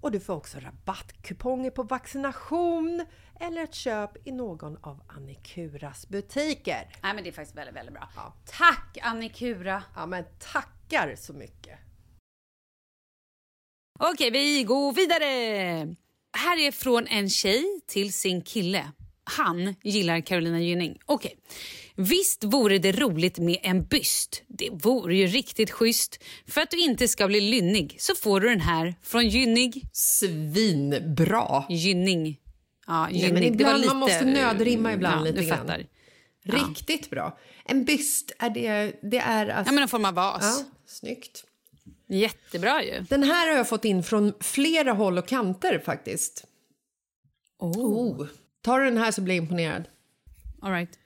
[0.00, 3.06] och du får också rabattkuponger på vaccination
[3.40, 6.88] eller ett köp i någon av Annikuras butiker.
[7.02, 8.08] Nej men det är faktiskt väldigt, väldigt bra.
[8.16, 8.34] Ja.
[8.46, 9.82] Tack Annikura!
[9.94, 11.78] Ja men tackar så mycket!
[13.98, 15.26] Okej, vi går vidare.
[16.38, 18.92] Här är från en tjej till sin kille.
[19.24, 20.98] Han gillar Carolina Gynning.
[21.06, 21.36] Okej.
[21.96, 24.42] Visst vore det roligt med en byst.
[24.46, 26.22] Det vore ju riktigt schysst.
[26.46, 29.72] För att du inte ska bli lynnig så får du den här från Gynning.
[29.92, 31.64] Svinbra!
[31.68, 32.40] Gynning.
[32.86, 33.42] Ja, Nej, Gynning.
[33.42, 35.58] var ibland, lite, man måste nödrimma ibland ja, lite grann.
[35.58, 35.86] fattar.
[36.42, 37.38] Riktigt bra.
[37.64, 39.70] En byst, är det, det är alltså...
[39.70, 40.42] Ja, men en form av vas.
[40.42, 41.44] Ja, snyggt.
[42.08, 43.00] Jättebra ju.
[43.08, 46.44] Den här har jag fått in från flera håll och kanter faktiskt.
[47.58, 48.26] Oh.
[48.62, 49.88] Tar du den här så blir jag imponerad.
[50.62, 50.98] All right.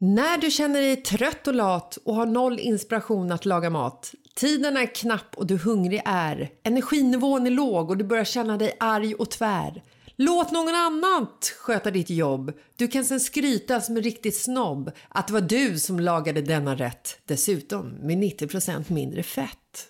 [0.00, 4.76] När du känner dig trött och lat och har noll inspiration att laga mat, tiden
[4.76, 9.14] är knapp och du hungrig är, energinivån är låg och du börjar känna dig arg
[9.14, 9.82] och tvär.
[10.16, 11.26] Låt någon annan
[11.58, 12.52] sköta ditt jobb.
[12.76, 16.74] Du kan sen skryta som en riktig snobb att det var du som lagade denna
[16.74, 17.18] rätt.
[17.24, 19.88] Dessutom med 90% mindre fett.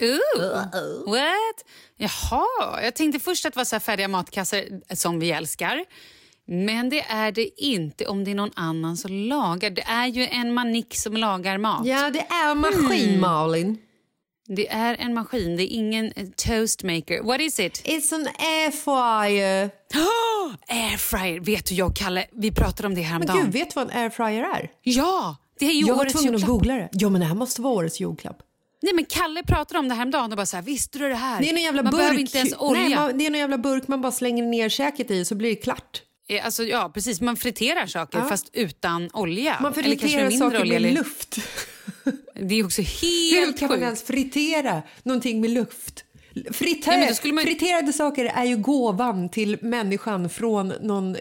[0.00, 1.10] Ooh.
[1.10, 1.64] What?
[1.96, 5.84] Jaha, jag tänkte först att det var så här färdiga matkassar som vi älskar.
[6.46, 9.70] Men det är det inte om det är någon annan som lagar.
[9.70, 11.86] Det är ju en manik som lagar mat.
[11.86, 13.20] Ja, det är en maskin, Mm.
[13.20, 13.78] Malin.
[14.46, 17.22] Det är en maskin, det är ingen eh, toastmaker.
[17.22, 17.82] What is it?
[17.86, 19.70] It's an air fryer.
[20.46, 21.40] Oh, airfryer!
[21.40, 23.44] Vet du, jag och Kalle, vi pratade om det Men häromdagen.
[23.44, 24.70] gud, vet du vad en air fryer är?
[24.82, 26.58] Ja, det är ju Jag var årets tvungen att julklapp.
[26.58, 26.88] googla det.
[26.92, 28.36] Ja, men det här måste vara årets julklapp.
[28.84, 31.40] Nej, men Kalle pratade om det häromdagen och bara så här, visste du det här?
[31.40, 32.00] Det är någon jävla man burk.
[32.00, 32.82] behöver inte ens olja.
[32.82, 35.50] Nej, man, det är någon jävla burk man bara slänger ner käket i så blir
[35.50, 36.02] det klart.
[36.28, 37.20] Eh, Alltså, ja, precis.
[37.20, 38.24] Man friterar saker Ja.
[38.28, 39.56] fast utan olja.
[39.60, 41.36] Man friterar saker olja, med eller- luft.
[42.40, 43.84] Det är också Hur helt kan man sjukt.
[43.84, 46.04] ens fritera någonting med luft?
[46.34, 51.16] Då skulle man- Friterade saker är ju gåvan till människan från någon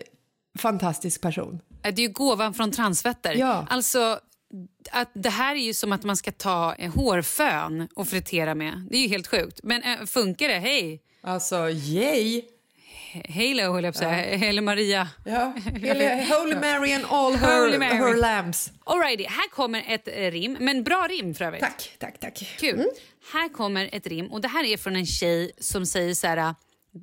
[0.60, 1.60] fantastisk person.
[1.82, 3.36] Det är ju gåvan från transfetter.
[3.36, 3.68] Ja.
[3.70, 4.20] Alltså,
[4.92, 8.88] att det här är ju som att man ska ta en hårfön och fritera med.
[8.90, 9.60] Det är ju helt sjukt.
[9.64, 10.60] Men äh, funkar det?
[10.60, 11.02] Hej!
[11.22, 12.44] Alltså, yay!
[13.14, 14.50] Halo, höll jag på att säga.
[14.50, 15.08] Eller Maria.
[15.26, 15.54] Ja.
[16.38, 17.96] Holy Mary and all her, Holy Mary.
[17.96, 18.72] her lambs.
[18.84, 20.58] Alrighty, här kommer ett eh, rim.
[20.60, 21.62] Men bra rim för övrigt.
[21.62, 22.58] Tack, tack, tack.
[22.60, 22.86] Kul.
[23.34, 26.56] Här kommer ett rim och det här är från en tjej som säger så här.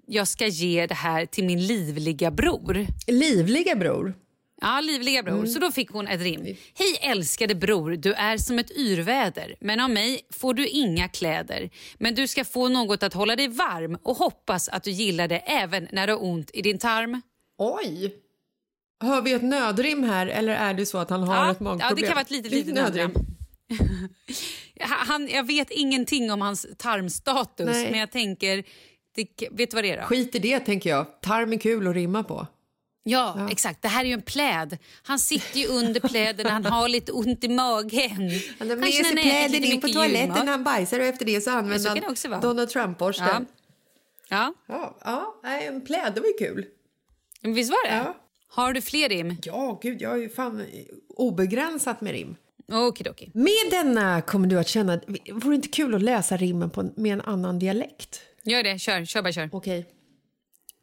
[0.06, 2.86] Jag ska ge det här till min livliga bror.
[3.06, 4.14] Livliga bror.
[4.60, 5.46] Ja, livliga bror.
[5.46, 6.42] Så då fick hon ett rim.
[6.74, 9.54] Hej älskade bror, du är som ett yrväder.
[9.60, 11.70] Men av mig får du inga kläder.
[11.98, 15.38] Men du ska få något att hålla dig varm och hoppas att du gillar det
[15.38, 17.20] även när du har ont i din tarm.
[17.58, 18.14] Oj!
[19.02, 21.88] Hör vi ett nödrim här eller är det så att han har Ja, ett magproblem?
[21.90, 23.10] ja, det kan vara ett litet, litet nödrim.
[24.80, 27.90] Han, jag vet ingenting om hans tarmstatus, Nej.
[27.90, 28.64] men jag tänker...
[29.14, 30.02] Det, vet du vad det är då?
[30.06, 31.20] Skit i det tänker jag.
[31.22, 32.46] Tarm är kul att rimma på.
[33.02, 33.82] Ja, exakt.
[33.82, 34.78] Det här är ju en pläd.
[35.02, 38.30] Han sitter ju under pläden han har lite ont i magen.
[38.58, 41.50] Han har med sig lite in på toaletten när han bajsar och efter det så
[41.50, 42.40] så använder kan det han.
[42.40, 43.26] Donald Trump-borsten.
[43.28, 43.44] Ja.
[44.28, 44.54] Ja.
[44.68, 46.66] Ja, Ja, ja, en pläd, det var ju kul.
[47.40, 47.96] men visst var det?
[47.96, 48.16] Ja.
[48.48, 49.36] Har du fler rim?
[49.42, 50.64] Ja, gud, jag har ju fan
[51.16, 52.36] obegränsat med rim.
[52.72, 53.30] Okidoki.
[53.34, 55.00] Med denna kommer du att känna...
[55.32, 58.20] Vore det inte kul att läsa rimmen på med en annan dialekt?
[58.42, 58.78] Gör det.
[58.78, 59.48] Kör, kör bara kör.
[59.52, 59.86] Okej.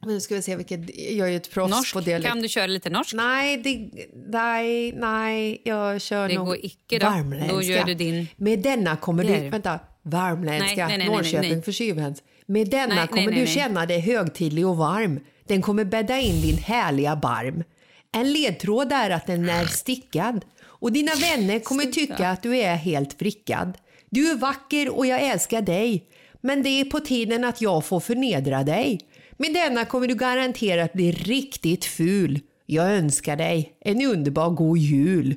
[0.06, 0.80] Nu ska vi se vilket...
[1.10, 1.92] Jag är ju ett proffs Norsk.
[1.94, 2.28] på dialekt.
[2.28, 3.14] Kan du köra lite norsk?
[3.14, 3.90] Nej, det,
[4.28, 7.06] nej, nej, jag kör Det nog går icke då.
[7.06, 7.54] värmländska.
[7.54, 9.40] Då gör du din- Med denna kommer Där.
[9.40, 9.48] du...
[9.48, 9.78] Vänta.
[10.02, 12.22] Värmländska, Nej, nej, nej, nej, Norrköping för Tjuvhänt.
[12.46, 15.20] Med denna kommer du känna dig högtidlig och varm.
[15.46, 17.64] Den kommer bädda in din härliga barm.
[18.12, 20.44] En ledtråd är att den är stickad.
[20.62, 23.78] Och dina vänner kommer tycka att du är helt vrickad.
[24.10, 26.04] Du är vacker och jag älskar dig.
[26.40, 29.00] Men det är på tiden att jag får förnedra dig.
[29.40, 32.40] Med denna kommer du garanterat bli riktigt ful.
[32.66, 35.34] Jag önskar dig en underbar god jul.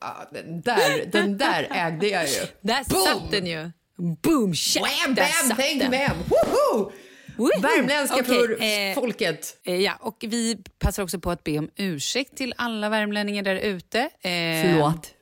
[0.00, 2.40] Ja, den, där, den där ägde jag ju.
[2.60, 3.04] Där Boom!
[3.04, 3.70] satt den ju.
[3.96, 4.52] Boom!
[4.80, 6.16] Wham, bam, bang, bam!
[6.28, 6.92] Woho!
[7.36, 7.60] Woho!
[7.60, 9.56] Värmländska Okej, för eh, folket.
[9.64, 13.56] Eh, Ja, och vi passar också på att be om ursäkt till alla värmlänningar där
[13.56, 13.98] ute.
[14.00, 15.14] Eh, Förlåt.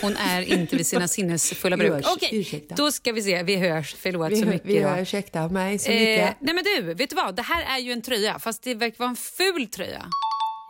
[0.00, 2.04] Hon är inte vid sina sinnesfulla bruk.
[2.16, 2.74] Okej, ursäkta.
[2.74, 3.42] då ska vi se.
[3.42, 3.94] Vi hörs.
[3.98, 4.66] Förlåt Vi, så mycket.
[4.68, 6.36] vi hör, ursäkta mig så Eh, mycket.
[6.40, 7.34] nej men du, vet du vad?
[7.36, 10.06] Det här är ju en tröja, fast det verkar vara en ful tröja.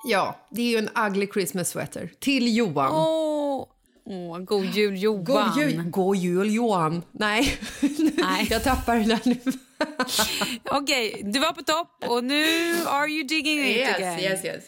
[0.04, 2.10] Ja, det är ju en ugly Christmas sweater.
[2.20, 2.92] Till Johan.
[2.94, 3.66] Åh,
[4.06, 5.24] åh god jul Johan.
[5.54, 7.02] God jul, god jul Johan.
[7.12, 7.58] Nej,
[8.14, 8.46] Nej.
[8.50, 9.36] jag tappar där nu.
[10.70, 12.44] Okej, du var på topp och nu
[12.86, 14.18] are you digging it again.
[14.20, 14.64] yes, yes.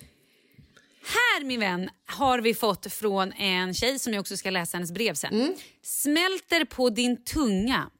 [1.06, 4.92] Här min vän har vi fått från en tjej som jag också ska läsa hennes
[4.92, 5.34] brev sen.
[5.34, 5.54] Mm.
[5.82, 7.90] Smälter på din tunga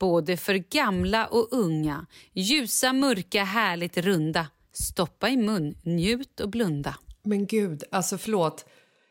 [0.00, 2.06] både för gamla och unga.
[2.32, 4.46] Ljusa, mörka, härligt runda.
[4.72, 6.96] Stoppa i mun, njut och blunda.
[7.22, 8.64] Men gud, alltså förlåt.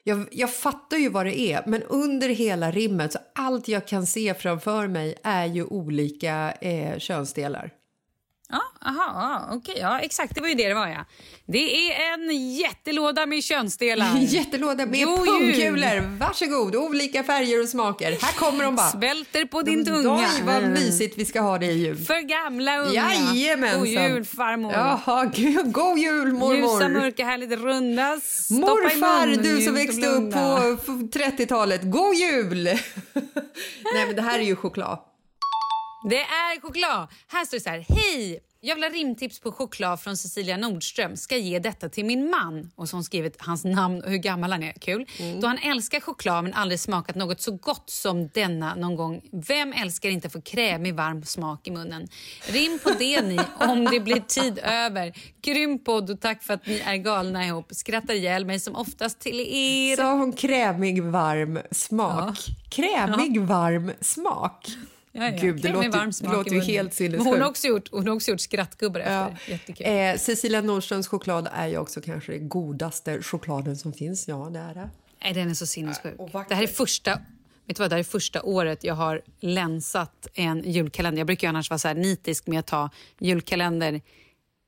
[0.04, 4.06] Jag, jag fattar ju vad det är, men under hela rimmet så allt jag kan
[4.06, 7.72] se framför mig är ju olika eh, könsdelar.
[8.54, 11.06] Ja, aha, okej, ja exakt det var ju det det var ja.
[11.46, 14.18] Det är en jättelåda med könsdelar.
[14.20, 16.18] Jättelåda med pungkulor.
[16.20, 18.12] Varsågod, olika färger och smaker.
[18.22, 18.88] Här kommer de bara.
[18.92, 20.16] Svälter på din tunga.
[20.16, 21.98] Oj, vad mysigt vi ska ha det i jul.
[21.98, 22.94] För gamla unga.
[22.94, 23.80] Jajamensan.
[23.80, 24.74] God jul farmor.
[24.74, 26.56] Jaha, gud, god jul mormor.
[26.56, 28.20] Ljusa, mörka, härligt runda.
[28.24, 32.64] Stoppa Morfar, mun, du som växte upp på f- 30-talet, god jul!
[33.94, 35.00] Nej men det här är ju choklad.
[36.10, 37.08] Det är choklad.
[37.28, 37.86] Här står det så här.
[37.90, 38.40] Hej!
[38.66, 41.18] Jag vill ha rimtips på choklad från Cecilia Nordström.
[41.18, 42.72] Ska ge detta till min man.
[42.76, 44.74] Och så har hon skrivit hans namn och hur gammal han är.
[44.74, 45.06] Kul.
[45.20, 45.42] Mm.
[45.42, 49.22] Då han älskar choklad men aldrig smakat något så gott som denna någon gång.
[49.32, 52.08] Vem älskar inte att få krämig varm smak i munnen?
[52.48, 55.14] Rim på det ni, om det blir tid över.
[55.42, 57.68] Grym podd och tack för att ni är galna ihop.
[57.72, 59.96] Skrattar ihjäl mig som oftast till er.
[59.96, 62.38] Sa hon krämig varm smak?
[62.70, 64.68] Krämig varm smak?
[65.16, 65.38] Ja, ja.
[65.42, 67.30] Gud, det låter, det låter ju helt sinnessjukt.
[67.30, 69.30] Hon har också gjort, hon har också gjort skrattgubbar Ja.
[69.30, 69.52] efter.
[69.52, 69.86] Jättekul.
[69.88, 74.28] Eh, Cecilia Nordströms choklad är ju också kanske den godaste chokladen som finns.
[74.28, 74.90] Ja, det är det.
[75.24, 76.14] Nej, den är så sinnessjuk.
[76.50, 77.20] Det här är första...
[77.66, 81.20] Vet du vad, det här är första året jag har länsat en julkalender.
[81.20, 82.90] Jag brukar ju annars vara så nitisk med att ta
[83.20, 84.02] julkalender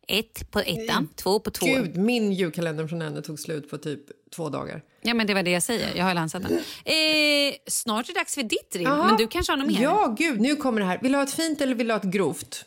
[0.08, 1.66] ett på ettan, två på två.
[1.66, 4.02] Gud, min julkalender från henne tog slut på typ
[4.36, 4.82] två dagar.
[5.02, 5.96] Ja, men det var det jag säger.
[5.96, 6.52] Jag har länsat den.
[6.58, 9.82] Eh, snart är det dags för ditt rim, men du kanske har något mer?
[9.84, 11.00] Ja, gud, nu kommer det här.
[11.02, 12.66] Vill du ha ett fint eller vill du ha ett grovt?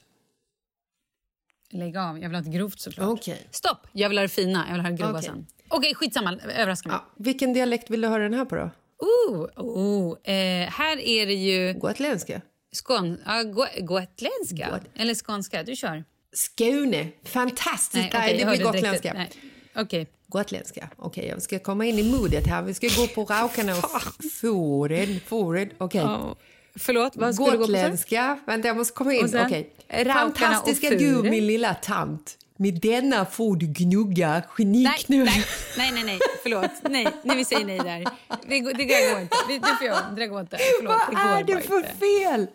[1.71, 3.09] Lägg av, jag vill ha ett grovt såklart.
[3.09, 3.49] Okej.
[3.51, 4.65] Stopp, jag vill ha det fina.
[4.69, 5.23] Jag vill ha det grova Okej.
[5.23, 5.47] sen.
[5.69, 6.39] Okej, skitsamma.
[6.57, 6.99] Överraska mig.
[7.01, 8.71] Ja, vilken dialekt vill du höra den här på då?
[8.99, 12.41] Oh, oh, eh, här är det ju Gotländska?
[12.73, 14.71] skån, ja, go, gotländska.
[14.71, 15.63] Got- Eller skånska.
[15.63, 16.05] Du kör.
[16.39, 17.09] Skåne.
[17.25, 17.95] Fantastiskt.
[17.95, 19.13] Nej, okej, det jag blir direkt gotländska.
[19.15, 19.31] nej.
[19.77, 20.07] Okej.
[20.27, 20.89] Gotländska.
[20.97, 22.63] Okej, jag ska komma in i modet här.
[22.63, 24.03] Vi ska gå på rakarna och
[24.41, 25.21] foren.
[25.27, 25.71] Foren.
[25.79, 26.01] Okej.
[26.01, 26.37] Ja.
[26.77, 27.73] Förlåt, vad skulle du gå på?
[27.73, 28.39] Gotländska.
[28.47, 29.25] Vänta, jag måste komma in.
[29.25, 32.35] Och sen, rakarna Fantastiska du, min lilla tant.
[32.57, 35.25] Med denna får du gnugga Nej, geniknull.
[35.25, 35.45] nej,
[35.77, 36.71] nej, nej, nej, förlåt.
[36.91, 38.05] Nej, nej, vi säger nej där.
[38.49, 39.37] Det, går- det går inte.
[39.49, 40.17] Vi- Du får om.
[40.17, 40.59] Det går inte.
[40.79, 41.89] Förlåt, Vad det är det för inte.
[41.89, 42.47] fel?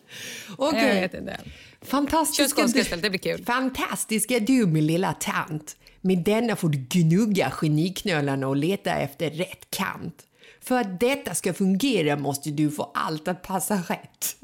[0.57, 1.09] Okej.
[1.13, 3.45] Jag Kör Fantastiska skånska istället, det blir kul.
[3.45, 5.75] fantastiska du, min lilla tant.
[6.01, 10.23] Med denna får du gnugga geniknölarna och leta efter rätt kant.
[10.61, 14.35] För att detta ska fungera måste du få allt att passa rätt.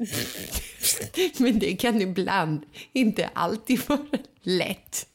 [1.38, 2.62] Men det kan ibland
[2.92, 4.00] inte alltid vara
[4.42, 5.06] lätt.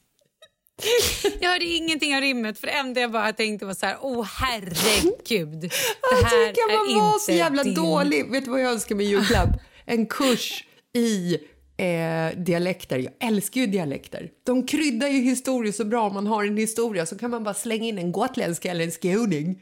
[1.42, 4.28] Jag hörde ingenting av rimmet för det enda jag bara tänkte var så här, åh
[4.40, 5.60] herregud.
[5.62, 5.70] Det
[6.12, 7.74] Alltså, här hur kan man är vara så jävla din...
[7.74, 8.32] dålig?
[8.32, 9.50] Vet du vad jag önskar mig i julklapp?
[9.86, 10.64] En kurs
[10.96, 11.38] i
[11.78, 12.98] eh, dialekter.
[12.98, 14.32] Jag älskar ju dialekter.
[14.44, 16.08] De kryddar ju historier så bra.
[16.08, 18.92] Om man har en historia så kan man bara slänga in en gotländska eller en
[18.92, 19.62] skåning.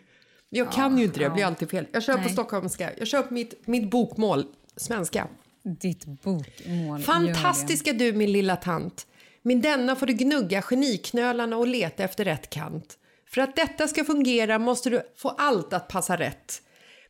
[0.49, 1.85] Jag kan ju inte det, det blir alltid fel.
[1.91, 2.29] Jag kör på Nej.
[2.29, 2.89] stockholmska.
[2.97, 4.45] Jag kör på mitt, mitt bokmål,
[4.75, 5.27] svenska.
[5.63, 7.01] Ditt bokmål.
[7.01, 9.07] Fantastiska du, min lilla tant.
[9.41, 12.97] Med denna får du gnugga geniknölarna och leta efter rätt kant.
[13.29, 16.61] För att detta ska fungera måste du få allt att passa rätt.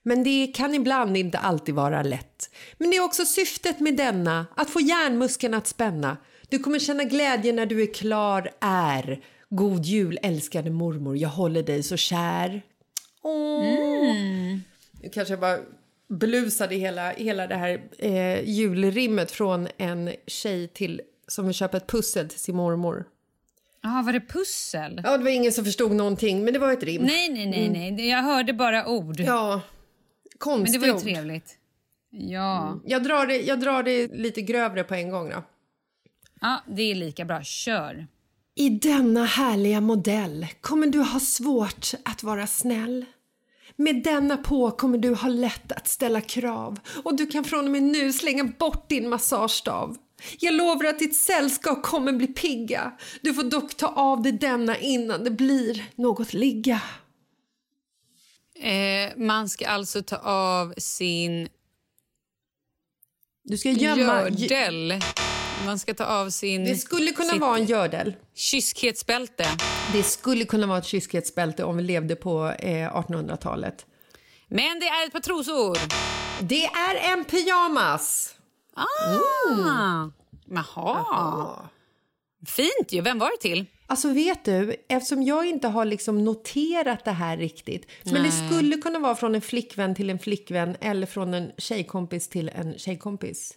[0.03, 2.49] Men det kan ibland inte alltid vara lätt.
[2.77, 6.17] Men det är också syftet med denna, att få hjärnmuskeln att spänna.
[6.49, 9.21] Du kommer känna glädje när du är klar är.
[9.49, 12.61] God jul älskade mormor, jag håller dig så kär.
[13.21, 14.13] Åh.
[15.01, 15.59] Nu kanske jag bara
[16.09, 21.87] blusade hela, hela det här eh, julrimmet från en tjej till som vill köpa ett
[21.87, 23.05] pussel till sin mormor.
[23.81, 25.01] Ja, var det pussel?
[25.03, 27.01] Ja, det var ingen som förstod någonting, men det var ett rim.
[27.01, 28.09] Nej, nej, nej, nej.
[28.09, 29.19] Jag hörde bara ord.
[29.19, 29.61] Ja,
[30.33, 31.57] Men konstigt det var ju trevligt.
[32.09, 32.79] Ja.
[32.85, 35.43] Jag drar, det, jag drar det lite grövre på en gång då.
[36.41, 37.43] ja, det är lika bra.
[37.43, 38.07] Kör.
[38.55, 43.05] I denna härliga modell kommer du ha svårt att vara snäll.
[43.75, 47.71] Med denna på kommer du ha lätt att ställa krav och du kan från och
[47.71, 49.97] med nu slänga bort din massagestav.
[50.39, 52.91] Jag lovar att ditt sällskap kommer bli pigga.
[53.21, 56.81] Du får dock ta av dig denna innan det blir något ligga.
[58.59, 61.49] Eh, man ska alltså ta av sin
[63.43, 64.29] Du ska gömma...
[64.29, 65.01] gördel.
[65.65, 66.65] Man ska ta av sin...
[66.65, 68.15] Det skulle kunna sitt vara en gördel.
[68.35, 69.45] Kyskhetsbälte.
[69.93, 73.85] Det skulle kunna vara ett kyskhetsbälte om vi levde på eh, 1800-talet.
[74.47, 75.77] Men det är ett par trosor.
[76.41, 78.35] Det är en pyjamas!
[78.75, 80.09] Ah.
[80.45, 81.69] Jaha.
[82.47, 83.01] Fint ju.
[83.01, 83.65] Vem var det till?
[83.93, 87.87] Alltså vet du, eftersom jag inte har liksom noterat det här riktigt.
[88.03, 92.27] Men det skulle kunna vara från en flickvän till en flickvän eller från en tjejkompis
[92.27, 93.53] till en tjejkompis.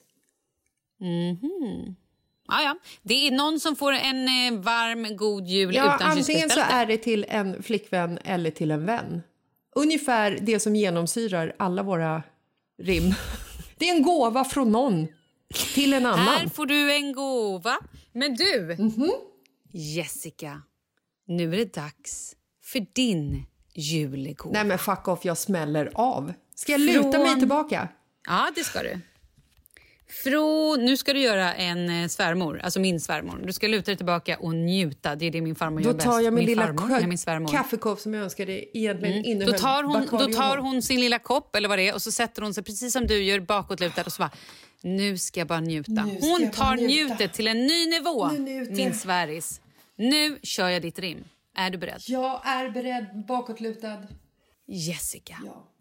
[2.49, 2.77] Ah, ja.
[3.03, 6.87] Det är någon som får en eh, varm, god jul Ja, utan antingen så är
[6.87, 9.23] det till en flickvän eller till en vän.
[9.77, 12.23] Ungefär det som genomsyrar alla våra
[12.83, 13.15] rim.
[13.79, 15.07] Det är en gåva från någon
[15.75, 16.19] till en annan.
[16.19, 17.77] Här får du en gåva.
[18.13, 19.11] Men du, Mhm.
[19.79, 20.63] Jessica,
[21.27, 24.53] nu är det dags för din julegåva.
[24.53, 26.33] Nej men fuck off, jag smäller av.
[26.55, 27.89] Ska jag luta Från- mig tillbaka?
[28.27, 29.01] Ja, det ska du.
[30.25, 33.43] Fro, nu ska du göra en eh, svärmor, alltså min svärmor.
[33.47, 35.17] Du ska luta dig tillbaka och njuta.
[35.17, 37.07] Det är det min farmor Då gör tar jag min, min lilla farmor, kö- nej,
[37.07, 37.49] min svärmor.
[37.49, 39.25] kaffekopp som jag önskade egentligen Mm.
[39.31, 42.03] innehöll Då tar, hon, då tar hon sin lilla kopp eller vad det är och
[42.03, 44.31] så sätter hon sig precis som du gör bakåtlutad och så bara
[44.83, 45.93] nu ska jag bara njuta.
[45.93, 46.87] Ska Hon tar njuta.
[47.13, 48.31] njutet till en ny nivå,
[48.71, 49.61] min jag.
[49.97, 51.25] Nu kör jag ditt rim.
[51.55, 52.03] Är du beredd?
[52.07, 54.03] Jag är beredd, bakåtlutad.
[54.67, 55.39] Jessica.
[55.45, 55.73] Ja.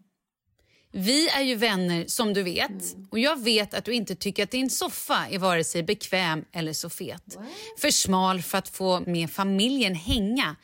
[0.92, 4.50] Vi är ju vänner som du vet och jag vet att du inte tycker att
[4.50, 7.38] din soffa är vare sig bekväm eller så fet.
[7.78, 10.56] För smal för att få med familjen hänga.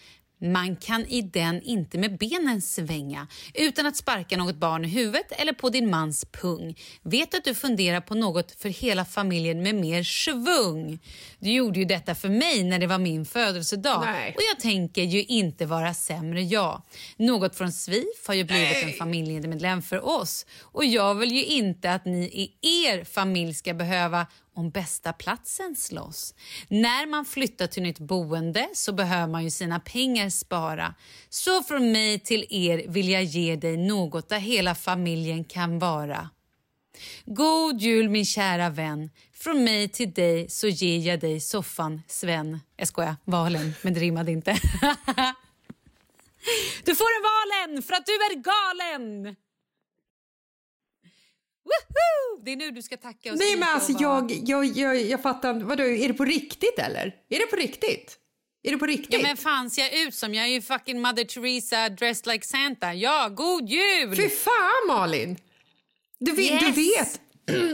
[0.42, 5.32] Man kan i den inte med benen svänga utan att sparka något barn i huvudet
[5.32, 6.78] eller på din mans pung.
[7.02, 10.98] Vet att du funderar på något för hela familjen med mer svung.
[11.38, 14.34] Du gjorde ju detta för mig när det var min födelsedag Nej.
[14.36, 16.82] och jag tänker ju inte vara sämre jag.
[17.16, 21.92] Något från SVIF har ju blivit en familjemedlem för oss och jag vill ju inte
[21.92, 22.24] att ni
[22.62, 26.34] i er familj ska behöva om bästa platsen slåss.
[26.68, 30.94] När man flyttar till nytt boende så behöver man ju sina pengar spara.
[31.28, 36.30] Så från mig till er vill jag ge dig något där hela familjen kan vara.
[37.24, 39.10] God jul min kära vän.
[39.34, 42.60] Från mig till dig så ger jag dig soffan Sven.
[42.76, 44.50] Jag skojar, valen, men det rimmade inte.
[46.84, 49.36] du får en valen för att du är galen!
[51.88, 52.42] Woho!
[52.44, 55.22] Det är nu du ska tacka och Nej men alltså vara- jag, jag, jag, jag
[55.22, 55.54] fattar.
[55.54, 57.14] Vadå, är det på riktigt eller?
[57.28, 58.18] Är det på riktigt?
[58.62, 59.14] Är det på riktigt?
[59.14, 60.34] Ja men fan ser jag ut som?
[60.34, 62.94] Jag är ju fucking Mother Teresa dressed like Santa.
[62.94, 64.16] Ja, god jul!
[64.16, 65.36] Fy fan Malin!
[66.18, 66.76] Du vet, du Yes!
[66.76, 67.20] vet.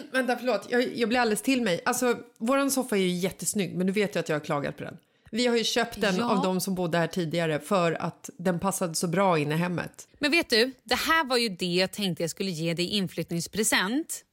[0.12, 1.80] Vänta förlåt, jag, jag blir alldeles till mig.
[1.84, 4.84] Alltså våran soffa är ju jättesnygg men du vet ju att jag har klagat på
[4.84, 4.96] den.
[5.30, 6.24] Vi har ju köpt den Ja.
[6.30, 10.08] av de som bodde här tidigare för att den passade så bra in i hemmet.
[10.18, 12.88] Men vet du, det här var ju det jag tänkte jag skulle ge dig i
[12.88, 14.24] inflyttningspresent.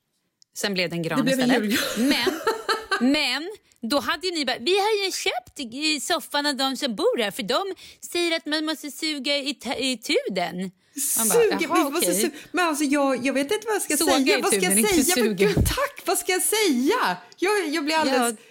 [0.58, 1.80] Sen blev det en gran Det blev en istället.
[2.00, 3.50] Men, men
[3.82, 7.18] då hade ju ni bara, vi har ju köpt i soffan av de som bor
[7.24, 7.64] här för de
[8.12, 10.72] säger att man måste suga i, i tuden.
[11.18, 13.82] Bara, Suga, "Jaha, vi måste okej." su- men alltså jag, jag vet inte vad jag
[13.82, 14.38] ska Såga säga.
[14.38, 14.86] i Vad ska jag säga?
[14.96, 15.48] Men suga.
[15.48, 16.02] gud, tack!
[16.06, 17.18] Vad ska jag säga?
[17.38, 18.36] Jag, jag blir alldeles...
[18.40, 18.46] Ja.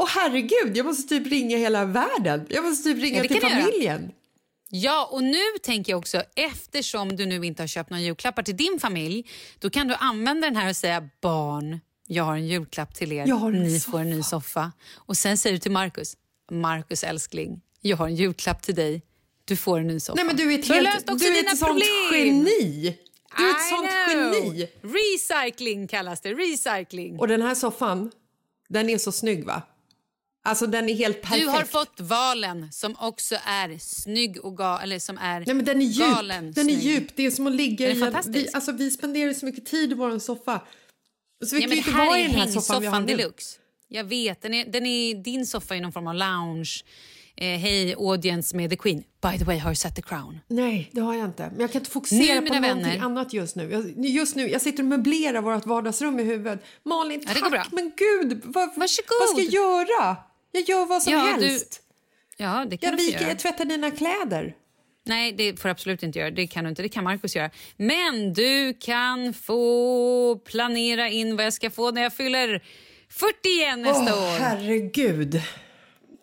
[0.00, 2.46] Åh herregud, jag måste typ ringa hela världen.
[2.50, 4.12] Jag måste typ ringa Ja, till du familjen.
[4.70, 8.56] Ja, och nu tänker jag också, eftersom du nu inte har köpt några julklappar till
[8.56, 9.26] din familj,
[9.58, 13.26] då kan du använda den här och säga barn, jag har en julklapp till er,
[13.26, 14.72] Jag har en ni får en ny soffa.
[14.96, 16.16] Och sen säger du till Markus,
[16.50, 19.02] Markus älskling, jag har en julklapp till dig,
[19.44, 20.14] du får en ny soffa.
[20.16, 21.82] Nej men du är ett, Så du helt, också du är ett sånt
[22.12, 22.98] geni.
[23.36, 24.54] Du är ett I sånt know.
[24.54, 24.68] geni.
[24.82, 27.18] Recycling kallas det, recycling.
[27.18, 28.10] Och den här soffan,
[28.68, 29.62] den är så snygg va?
[30.48, 31.40] Alltså den är helt perfekt.
[31.42, 35.64] Du har fått valen som också är snygg och ga- eller som är Nej men
[35.64, 36.06] den är djup.
[36.14, 36.82] galen den är snygg.
[36.92, 37.08] djup.
[37.16, 39.92] Det är som att ligga är i en, vi, alltså vi spenderar så mycket tid
[39.92, 40.60] i vår soffa.
[41.44, 42.86] Så vi Ja, kan men ju inte här vara är i den här soffan vi
[42.86, 43.22] har hängsoffan nu.
[43.22, 43.58] deluxe.
[43.88, 46.70] Jag vet, den är, den är, din soffa är någon form av lounge.
[47.40, 49.02] Eh, Hej audience med The Queen.
[49.22, 50.40] By the way, har du sett The Crown?
[50.48, 51.48] Nej, det har jag inte.
[51.50, 52.98] Men jag kan inte fokusera Nu, på någonting vänner.
[53.04, 53.70] annat just nu.
[53.70, 54.50] Jag, just nu.
[54.50, 56.64] Jag sitter och möblerar vårt vardagsrum i huvudet.
[56.84, 57.68] Malin, Ja, tack!
[57.72, 59.08] Men gud, vad, Varsågod.
[59.20, 60.16] vad ska jag göra?
[60.52, 61.82] Jag gör vad som Ja, du- helst.
[62.36, 63.28] Ja, det kan Jag, du viker, göra.
[63.28, 64.54] jag tvättar dina kläder.
[65.04, 66.30] Nej, det får du absolut inte göra.
[66.30, 66.82] Det kan du inte.
[66.82, 67.50] Det kan Markus göra.
[67.76, 72.64] Men du kan få planera in vad jag ska få när jag fyller
[73.10, 74.38] 40 igen nästa Åh, år.
[74.38, 75.34] herregud.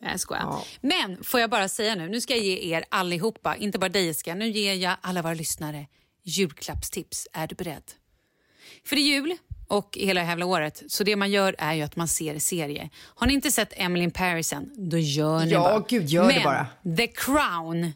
[0.01, 0.41] Nej, jag skojar.
[0.43, 0.65] Ja.
[0.81, 4.05] Men får jag bara säga nu, nu ska jag ge er allihopa, inte bara dig
[4.05, 5.87] Jessica, nu ger jag alla våra lyssnare
[6.23, 7.27] julklappstips.
[7.33, 7.83] Är du beredd?
[8.85, 9.37] För är jul
[9.67, 12.89] och hela jävla året, så det man gör är ju att man ser serie.
[13.03, 15.85] Har ni inte sett Emily in Paris än, då gör ni Ja, bara.
[15.89, 16.67] gud, gör det Men bara.
[16.97, 17.91] The Crown,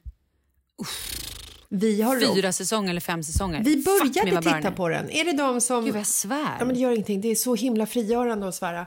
[1.70, 3.64] Vi har fyra säsonger eller fem säsonger.
[3.64, 5.10] Vi började titta på den.
[5.10, 5.86] Är det de som...
[5.86, 6.56] Gud jag svär.
[6.60, 7.22] Ja, men det gör ingenting.
[7.22, 8.82] Det är så himla frigörande att svära.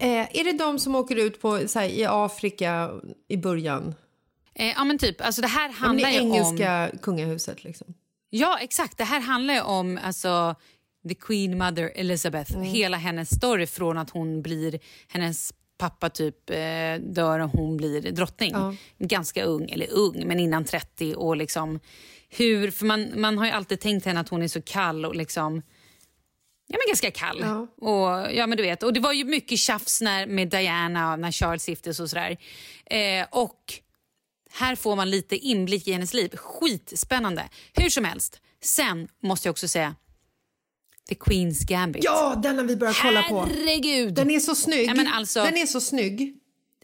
[0.00, 0.08] Eh,
[0.38, 2.90] är det de som åker ut på, här, i Afrika
[3.28, 3.94] i början?
[4.54, 6.26] eh, ja men typ, alltså det här Ja, men handlar det ju om...
[6.34, 7.94] engelska kungahuset liksom.
[8.30, 8.98] Ja, exakt.
[8.98, 10.54] Det här handlar ju om alltså,
[11.08, 12.54] the Queen Mother Elizabeth.
[12.54, 12.64] Mm.
[12.64, 14.78] Hela hennes story från att hon blir...
[15.08, 18.50] Hennes pappa typ eh, dör och hon blir drottning.
[18.52, 18.74] Ja.
[18.98, 21.14] Ganska ung, eller ung, men innan 30.
[21.14, 21.80] Och liksom
[22.28, 25.16] hur, för man, man har ju alltid tänkt henne att hon är så kall och
[25.16, 25.62] liksom...
[26.70, 27.40] Ja, men ganska kall.
[27.40, 27.66] Ja.
[27.88, 28.82] Och, ja, men du vet.
[28.82, 32.36] och det var ju mycket tjafs när, med Diana när Charles giftes och sådär.
[32.86, 33.74] Eh, och
[34.50, 36.36] här får man lite inblick i hennes liv.
[36.36, 37.48] Skitspännande.
[37.74, 38.40] Hur som helst.
[38.62, 39.94] Sen måste jag också säga
[41.08, 42.04] The Queen's Gambit.
[42.04, 43.40] Ja, den har vi börjat kolla på.
[43.40, 44.14] Herregud!
[44.14, 44.88] Den är så snygg.
[44.90, 46.34] Ja, men alltså- Den är så snygg.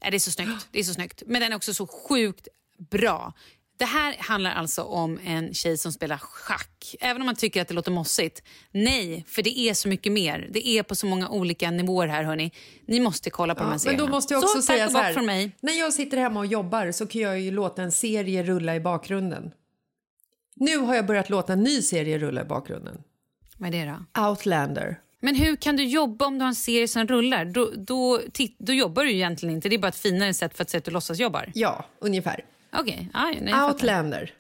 [0.03, 0.69] Ja, det är så snyggt.
[0.71, 1.23] Det är så snyggt.
[1.27, 2.49] Men den är också så sjukt
[2.91, 3.33] bra.
[3.79, 6.95] Det här handlar alltså om en tjej som spelar schack.
[7.01, 8.43] Även om man tycker att det låter mossigt.
[8.73, 10.49] Nej, för det är så mycket mer.
[10.53, 12.53] Det är på så många olika nivåer här hörni.
[12.87, 14.05] Ni måste kolla på de här Men serierna.
[14.05, 15.13] då måste jag också så, säga så här.
[15.13, 15.57] från mig.
[15.61, 18.81] När jag sitter hemma och jobbar så kan jag ju låta en serie rulla i
[18.81, 19.51] bakgrunden.
[20.57, 22.99] Nu har jag börjat låta en ny serie rulla i bakgrunden.
[23.57, 24.23] Vad är det då?
[24.29, 25.01] Outlander.
[25.21, 27.45] Men hur kan du jobba om du har en serie som rullar?
[27.45, 28.21] Då, då,
[28.59, 29.69] då jobbar du ju egentligen inte.
[29.69, 31.53] Det är bara ett finare sätt för att säga att du låtsas jobbar.
[31.55, 32.45] Ja, ungefär.
[32.73, 33.51] Okej, okay.
[33.51, 33.69] fattar.
[33.69, 34.33] Outlander.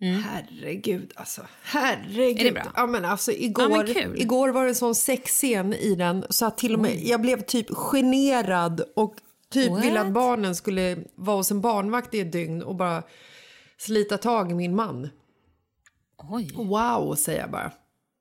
[0.00, 1.42] Herregud, alltså.
[1.62, 2.40] Herregud.
[2.40, 2.72] Är det bra?
[2.74, 4.20] Ja, men alltså, Ja, igår, men kul.
[4.20, 7.42] igår var det en sån sexscen i den så att till och med jag blev
[7.42, 9.14] typ generad och
[9.50, 9.84] typ What?
[9.84, 13.02] ville att barnen skulle vara hos en barnvakt i ett dygn och bara
[13.78, 15.08] slita tag i min man.
[16.30, 16.50] Oj.
[16.54, 17.72] Wow, säger jag bara.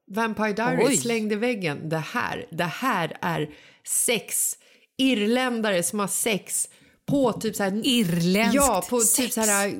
[0.08, 0.97] Vampire Diaries Oj.
[0.97, 1.89] slängde väggen.
[1.89, 3.49] Det här, det här är
[3.84, 4.58] sex.
[4.97, 6.70] Irländare som har sex
[7.06, 7.82] på typ så här...
[7.88, 9.36] Irländskt Ja, på typ sex.
[9.36, 9.76] så här...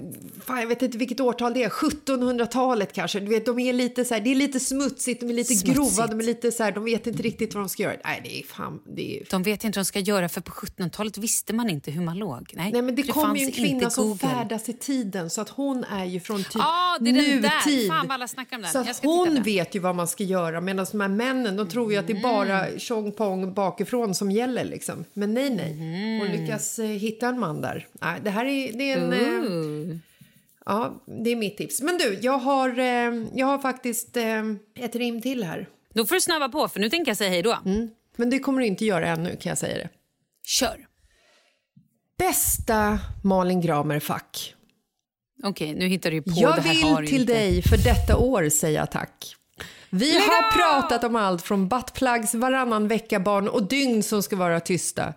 [0.46, 1.70] Fan, jag vet inte vilket årtal det är.
[1.70, 3.20] 1700-talet kanske.
[3.20, 5.76] Du vet, de är lite så här, det är lite smutsigt, de är lite Smutsigt.
[5.76, 7.96] grova, de är lite så här, de vet inte riktigt vad de ska göra.
[8.06, 8.80] Nej, det är fan...
[8.96, 9.24] Det är...
[9.30, 12.18] De vet inte vad de ska göra för på 1700-talet visste man inte hur man
[12.18, 12.52] låg.
[12.56, 15.50] Nej, Nej, men det för kommer ju en kvinna som färdas i tiden så att
[15.50, 17.66] hon är ju från typ Ja, det är den där.
[17.66, 17.90] nutid.
[17.90, 18.72] Fan, vad alla snackar om den.
[18.72, 21.92] Så att hon vet ju vad man ska göra medan de här männen de tror
[21.92, 22.80] ju att det är bara Mm.
[22.80, 25.06] tjong pong bakifrån som gäller liksom.
[25.14, 26.20] Men nej, nej.
[26.20, 26.86] Hon lyckas eh,
[27.16, 27.88] hitta en man där.
[28.02, 29.14] Nej, det här är, det är en...
[29.14, 29.98] Eh,
[30.66, 31.82] ja, det är mitt tips.
[31.82, 34.44] Men du, jag har, eh, jag har faktiskt eh,
[34.76, 35.70] ett rim till här.
[35.94, 37.58] Då får du snabba på, för nu tänker jag säga hej då.
[38.16, 39.90] Men det kommer du inte göra ännu kan jag säga det.
[40.46, 40.88] Kör!
[42.18, 44.56] Bästa Malin Gramer Fack.
[45.44, 46.32] Okej, nu hittar du på.
[46.36, 47.34] Jag det här vill till inte.
[47.34, 49.36] dig för detta år säga tack.
[49.90, 54.60] Vi Lägg har pratat om allt från buttplugs, varannan vecka-barn och dygn som ska vara
[54.60, 55.14] tysta.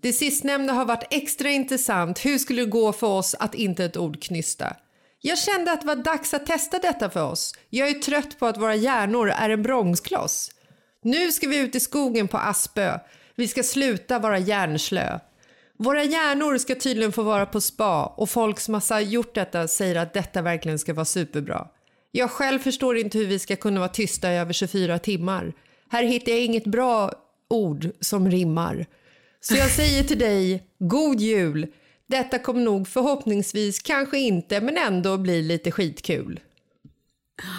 [0.00, 2.24] Det sistnämnda har varit extra intressant.
[2.24, 4.76] Hur skulle det gå för oss att inte ett ord knysta?
[5.20, 7.54] Jag kände att det var dags att testa detta för oss.
[7.70, 10.50] Jag är trött på att våra hjärnor är en bromskloss.
[11.02, 12.98] Nu ska vi ut i skogen på Aspö.
[13.34, 15.18] Vi ska sluta vara hjärnslö.
[15.78, 19.96] Våra hjärnor ska tydligen få vara på spa och folk som har gjort detta säger
[19.96, 21.68] att detta verkligen ska vara superbra.
[22.10, 25.52] Jag själv förstår inte hur vi ska kunna vara tysta i över 24 timmar.
[25.90, 27.12] Här hittar jag inget bra
[27.48, 28.86] ord som rimmar.
[29.48, 31.66] Så jag säger till dig, god jul.
[32.06, 36.40] Detta kommer nog förhoppningsvis, kanske inte, men ändå bli lite skitkul.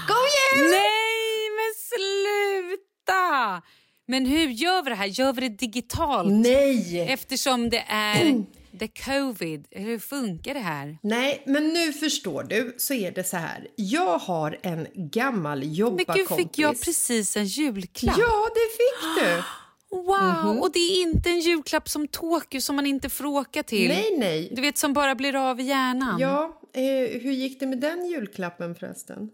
[0.07, 0.69] God jul!
[0.71, 3.61] Nej, men sluta!
[4.07, 5.05] Men hur gör vi det här?
[5.05, 6.31] Gör vi det digitalt?
[6.31, 7.07] Nej!
[7.09, 8.43] Eftersom det är
[8.79, 9.67] the covid.
[9.71, 10.97] Hur funkar det här?
[11.03, 13.67] Nej, men nu förstår du så är det så här.
[13.75, 16.29] Jag har en gammal Men jobbarkompis.
[16.29, 18.17] gud, fick jag precis en julklapp?
[18.17, 19.43] Ja, det fick du.
[19.91, 20.59] Wow!
[20.61, 23.87] Och det är inte en julklapp som Tokyo som man inte får åka till.
[23.87, 24.51] Nej, nej.
[24.55, 26.19] Du vet, som bara blir av i hjärnan.
[26.19, 29.29] Ja, eh, hur gick det med den julklappen förresten?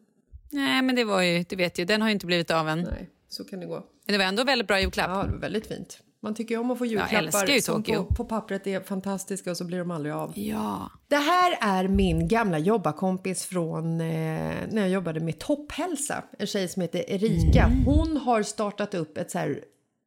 [0.52, 2.80] Nej, men det var ju, du vet ju, den har ju inte blivit av än.
[2.82, 3.86] Nej, så kan det gå.
[4.06, 5.10] Men det var ändå väldigt bra julklapp.
[5.10, 6.02] Ja, det var väldigt fint.
[6.26, 9.58] Man tycker ju om att få julklappar ju som på, på pappret är fantastiska och
[9.58, 10.34] så blir de aldrig av.
[10.36, 10.92] Ja.
[11.08, 14.08] Det här är min gamla jobbarkompis från eh,
[14.70, 16.24] när jag jobbade med Topphälsa.
[16.40, 17.64] En tjej som heter Erika.
[17.64, 17.84] Mm.
[17.86, 19.60] Hon har startat upp ett så här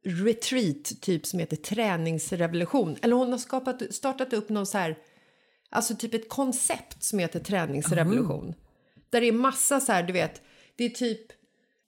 [0.09, 2.97] retreat typ som heter träningsrevolution.
[3.03, 4.99] Eller hon har skapat, startat upp någon så här,
[5.71, 8.55] alltså typ ett koncept som heter träningsrevolution.
[9.11, 10.43] Där det är massa så här, du vet,
[10.77, 11.21] det är typ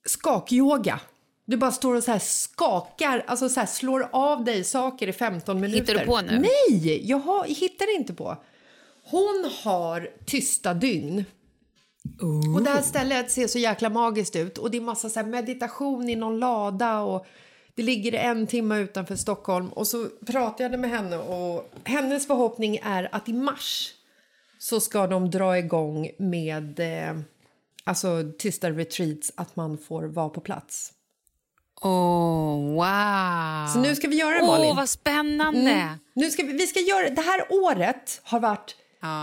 [0.05, 0.99] skakyoga.
[1.45, 5.13] Du bara står och så här skakar, alltså så här slår av dig saker i
[5.13, 5.99] 15 minuter.
[5.99, 6.39] du på nu?
[6.39, 8.43] Nej, jag har, hittar inte på.
[9.03, 11.25] Hon har tysta dygn.
[12.55, 15.27] Och det här stället ser så jäkla magiskt ut och det är massa så här
[15.27, 17.25] meditation i någon lada och
[17.81, 22.79] det ligger en timme utanför Stockholm och så pratade jag med henne och hennes förhoppning
[22.83, 23.93] är att i mars
[24.57, 27.15] så ska de dra igång med eh,
[27.83, 30.93] alltså tysta retreats att man får vara på plats.
[31.81, 33.67] Åh, wow!
[33.73, 34.75] Så nu ska vi göra det Åh, Malin.
[34.75, 35.71] vad spännande!
[35.71, 35.97] Mm.
[36.13, 38.75] Nu ska vi, vi ska göra, det här året har varit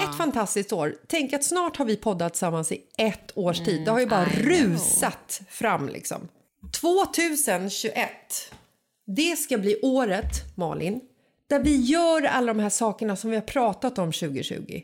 [0.09, 0.95] ett fantastiskt år.
[1.07, 3.85] Tänk att snart har vi poddat tillsammans i ett års tid.
[3.85, 4.45] Det har ju bara I know.
[4.47, 6.29] rusat fram liksom.
[6.73, 8.11] 2021,
[9.07, 11.01] det ska bli året, Malin,
[11.47, 14.83] där vi gör alla de här sakerna som vi har pratat om 2020.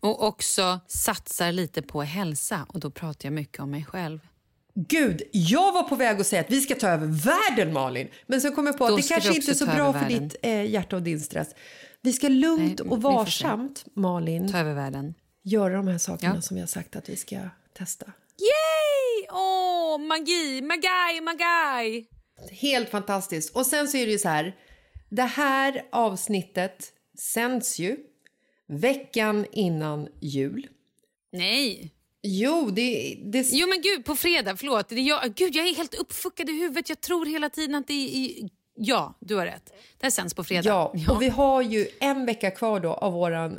[0.00, 2.66] Och också satsar lite på hälsa.
[2.68, 4.20] Och då pratar jag mycket om mig själv.
[4.74, 8.08] Gud, jag var på väg att säga att vi ska ta över världen, Malin.
[8.26, 10.28] Men så kom jag på att det kanske inte är så bra för världen.
[10.28, 11.48] ditt eh, hjärta och din stress.
[12.00, 15.14] Vi ska lugnt Nej, och varsamt, Malin, Ta över världen.
[15.42, 16.40] göra de här sakerna Ja.
[16.40, 17.38] som vi har sagt att vi ska
[17.78, 18.06] testa.
[18.40, 19.28] Yay!
[19.30, 22.06] Åh, magi, magai, magai!
[22.50, 23.56] Helt fantastiskt.
[23.56, 24.56] Och sen så är det ju så här,
[25.08, 27.96] det här avsnittet sänds ju,
[28.68, 30.68] veckan innan jul.
[31.32, 31.94] Nej.
[32.22, 33.18] Jo, det...
[33.24, 33.48] det...
[33.52, 34.88] Jo men gud, på fredag, förlåt.
[34.88, 36.88] Det jag, gud, jag är helt uppfuckad i huvudet.
[36.88, 38.48] Jag tror hela tiden att det är...
[38.74, 39.72] Ja, du har rätt.
[39.98, 40.68] Det här sänds på fredag.
[40.68, 43.58] Ja, och vi har ju en vecka kvar då av våran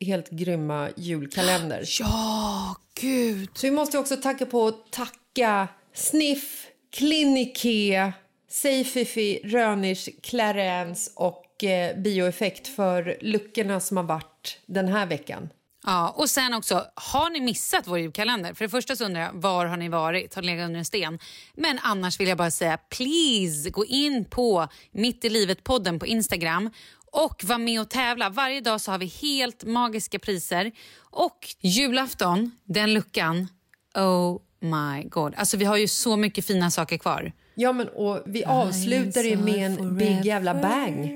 [0.00, 1.84] helt grymma julkalender.
[2.00, 3.48] Ja, gud.
[3.54, 8.12] Så vi måste också tacka på tacka Sniff, Clinique,
[8.50, 15.48] Seififi, Rönisch, Clarence och eh, Bioeffekt för luckorna som har varit den här veckan.
[15.86, 18.54] Ja, och sen också, har ni missat vår julkalender?
[18.54, 20.34] För det första så undrar jag, var har ni varit?
[20.34, 21.18] Har ni legat under en sten?
[21.54, 26.70] Men annars vill jag bara säga, please gå in på Mitt i livet-podden på Instagram
[27.12, 28.30] och var med och tävla.
[28.30, 30.72] Varje dag så har vi helt magiska priser.
[31.00, 33.48] Och julafton, den luckan,
[33.94, 35.34] oh my god.
[35.36, 37.32] Alltså vi har ju så mycket fina saker kvar.
[37.54, 41.10] Ja, men och vi avslutar det med en big jävla bang.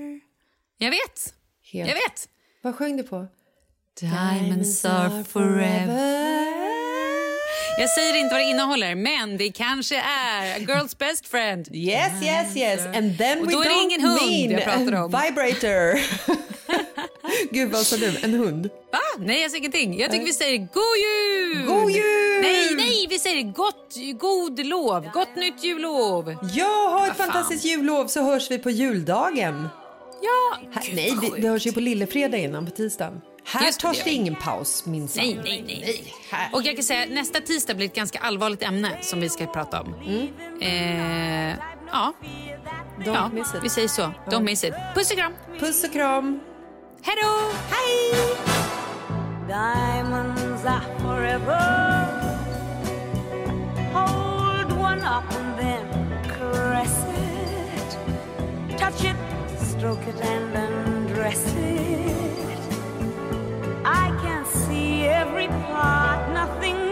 [0.78, 1.34] Jag vet.
[1.72, 1.88] Helt.
[1.88, 2.28] Jag vet.
[2.62, 3.26] Vad sjöng du på?
[4.00, 6.51] Diamonds are forever.
[7.78, 11.68] Jag säger inte vad det innehåller, men det kanske är A Girl's Best Friend.
[11.72, 12.86] Yes, yes, yes.
[12.96, 15.10] And then Och we då är det don't ingen hund mean jag pratar a om.
[15.22, 16.00] vibrator.
[17.54, 18.16] Gud, vad sa du?
[18.22, 18.66] En hund?
[18.92, 18.98] Va?
[19.18, 19.98] Nej, jag säger ingenting.
[20.00, 21.66] Jag tycker vi säger god jul!
[21.66, 22.42] God jul!
[22.42, 25.08] Nej, nej, vi säger gott, god lov.
[25.14, 26.36] Gott nytt jullov.
[26.54, 27.26] Ja, ha ett fan.
[27.26, 29.68] fantastiskt jullov så hörs vi på juldagen.
[30.22, 31.44] Ja, Gud, nej, vad vi, sjukt.
[31.44, 33.20] vi hörs ju på lillefredag innan på tisdagen.
[33.44, 35.24] Här Just tas det det ingen paus minsann.
[35.24, 35.82] Nej, nej, nej.
[35.86, 36.14] nej.
[36.30, 36.48] här.
[36.52, 39.80] Och jag kan säga nästa tisdag blir ett ganska allvarligt ämne som vi ska prata
[39.80, 39.94] om.
[40.60, 41.48] Eh,
[41.92, 42.12] ja,
[42.98, 43.60] Don't ja miss it.
[43.64, 44.12] vi säger så.
[44.26, 44.74] Don't miss it.
[44.94, 45.32] Puss och kram.
[45.60, 46.40] Puss och kram.
[47.02, 47.50] Hej då!
[47.70, 48.14] Hej!
[49.48, 52.06] Diamonds are forever.
[53.92, 55.84] Hold one up and then
[56.38, 57.98] caress it.
[58.78, 59.16] Touch it,
[59.60, 60.81] stroke it, and undress
[65.42, 66.91] every part, nothing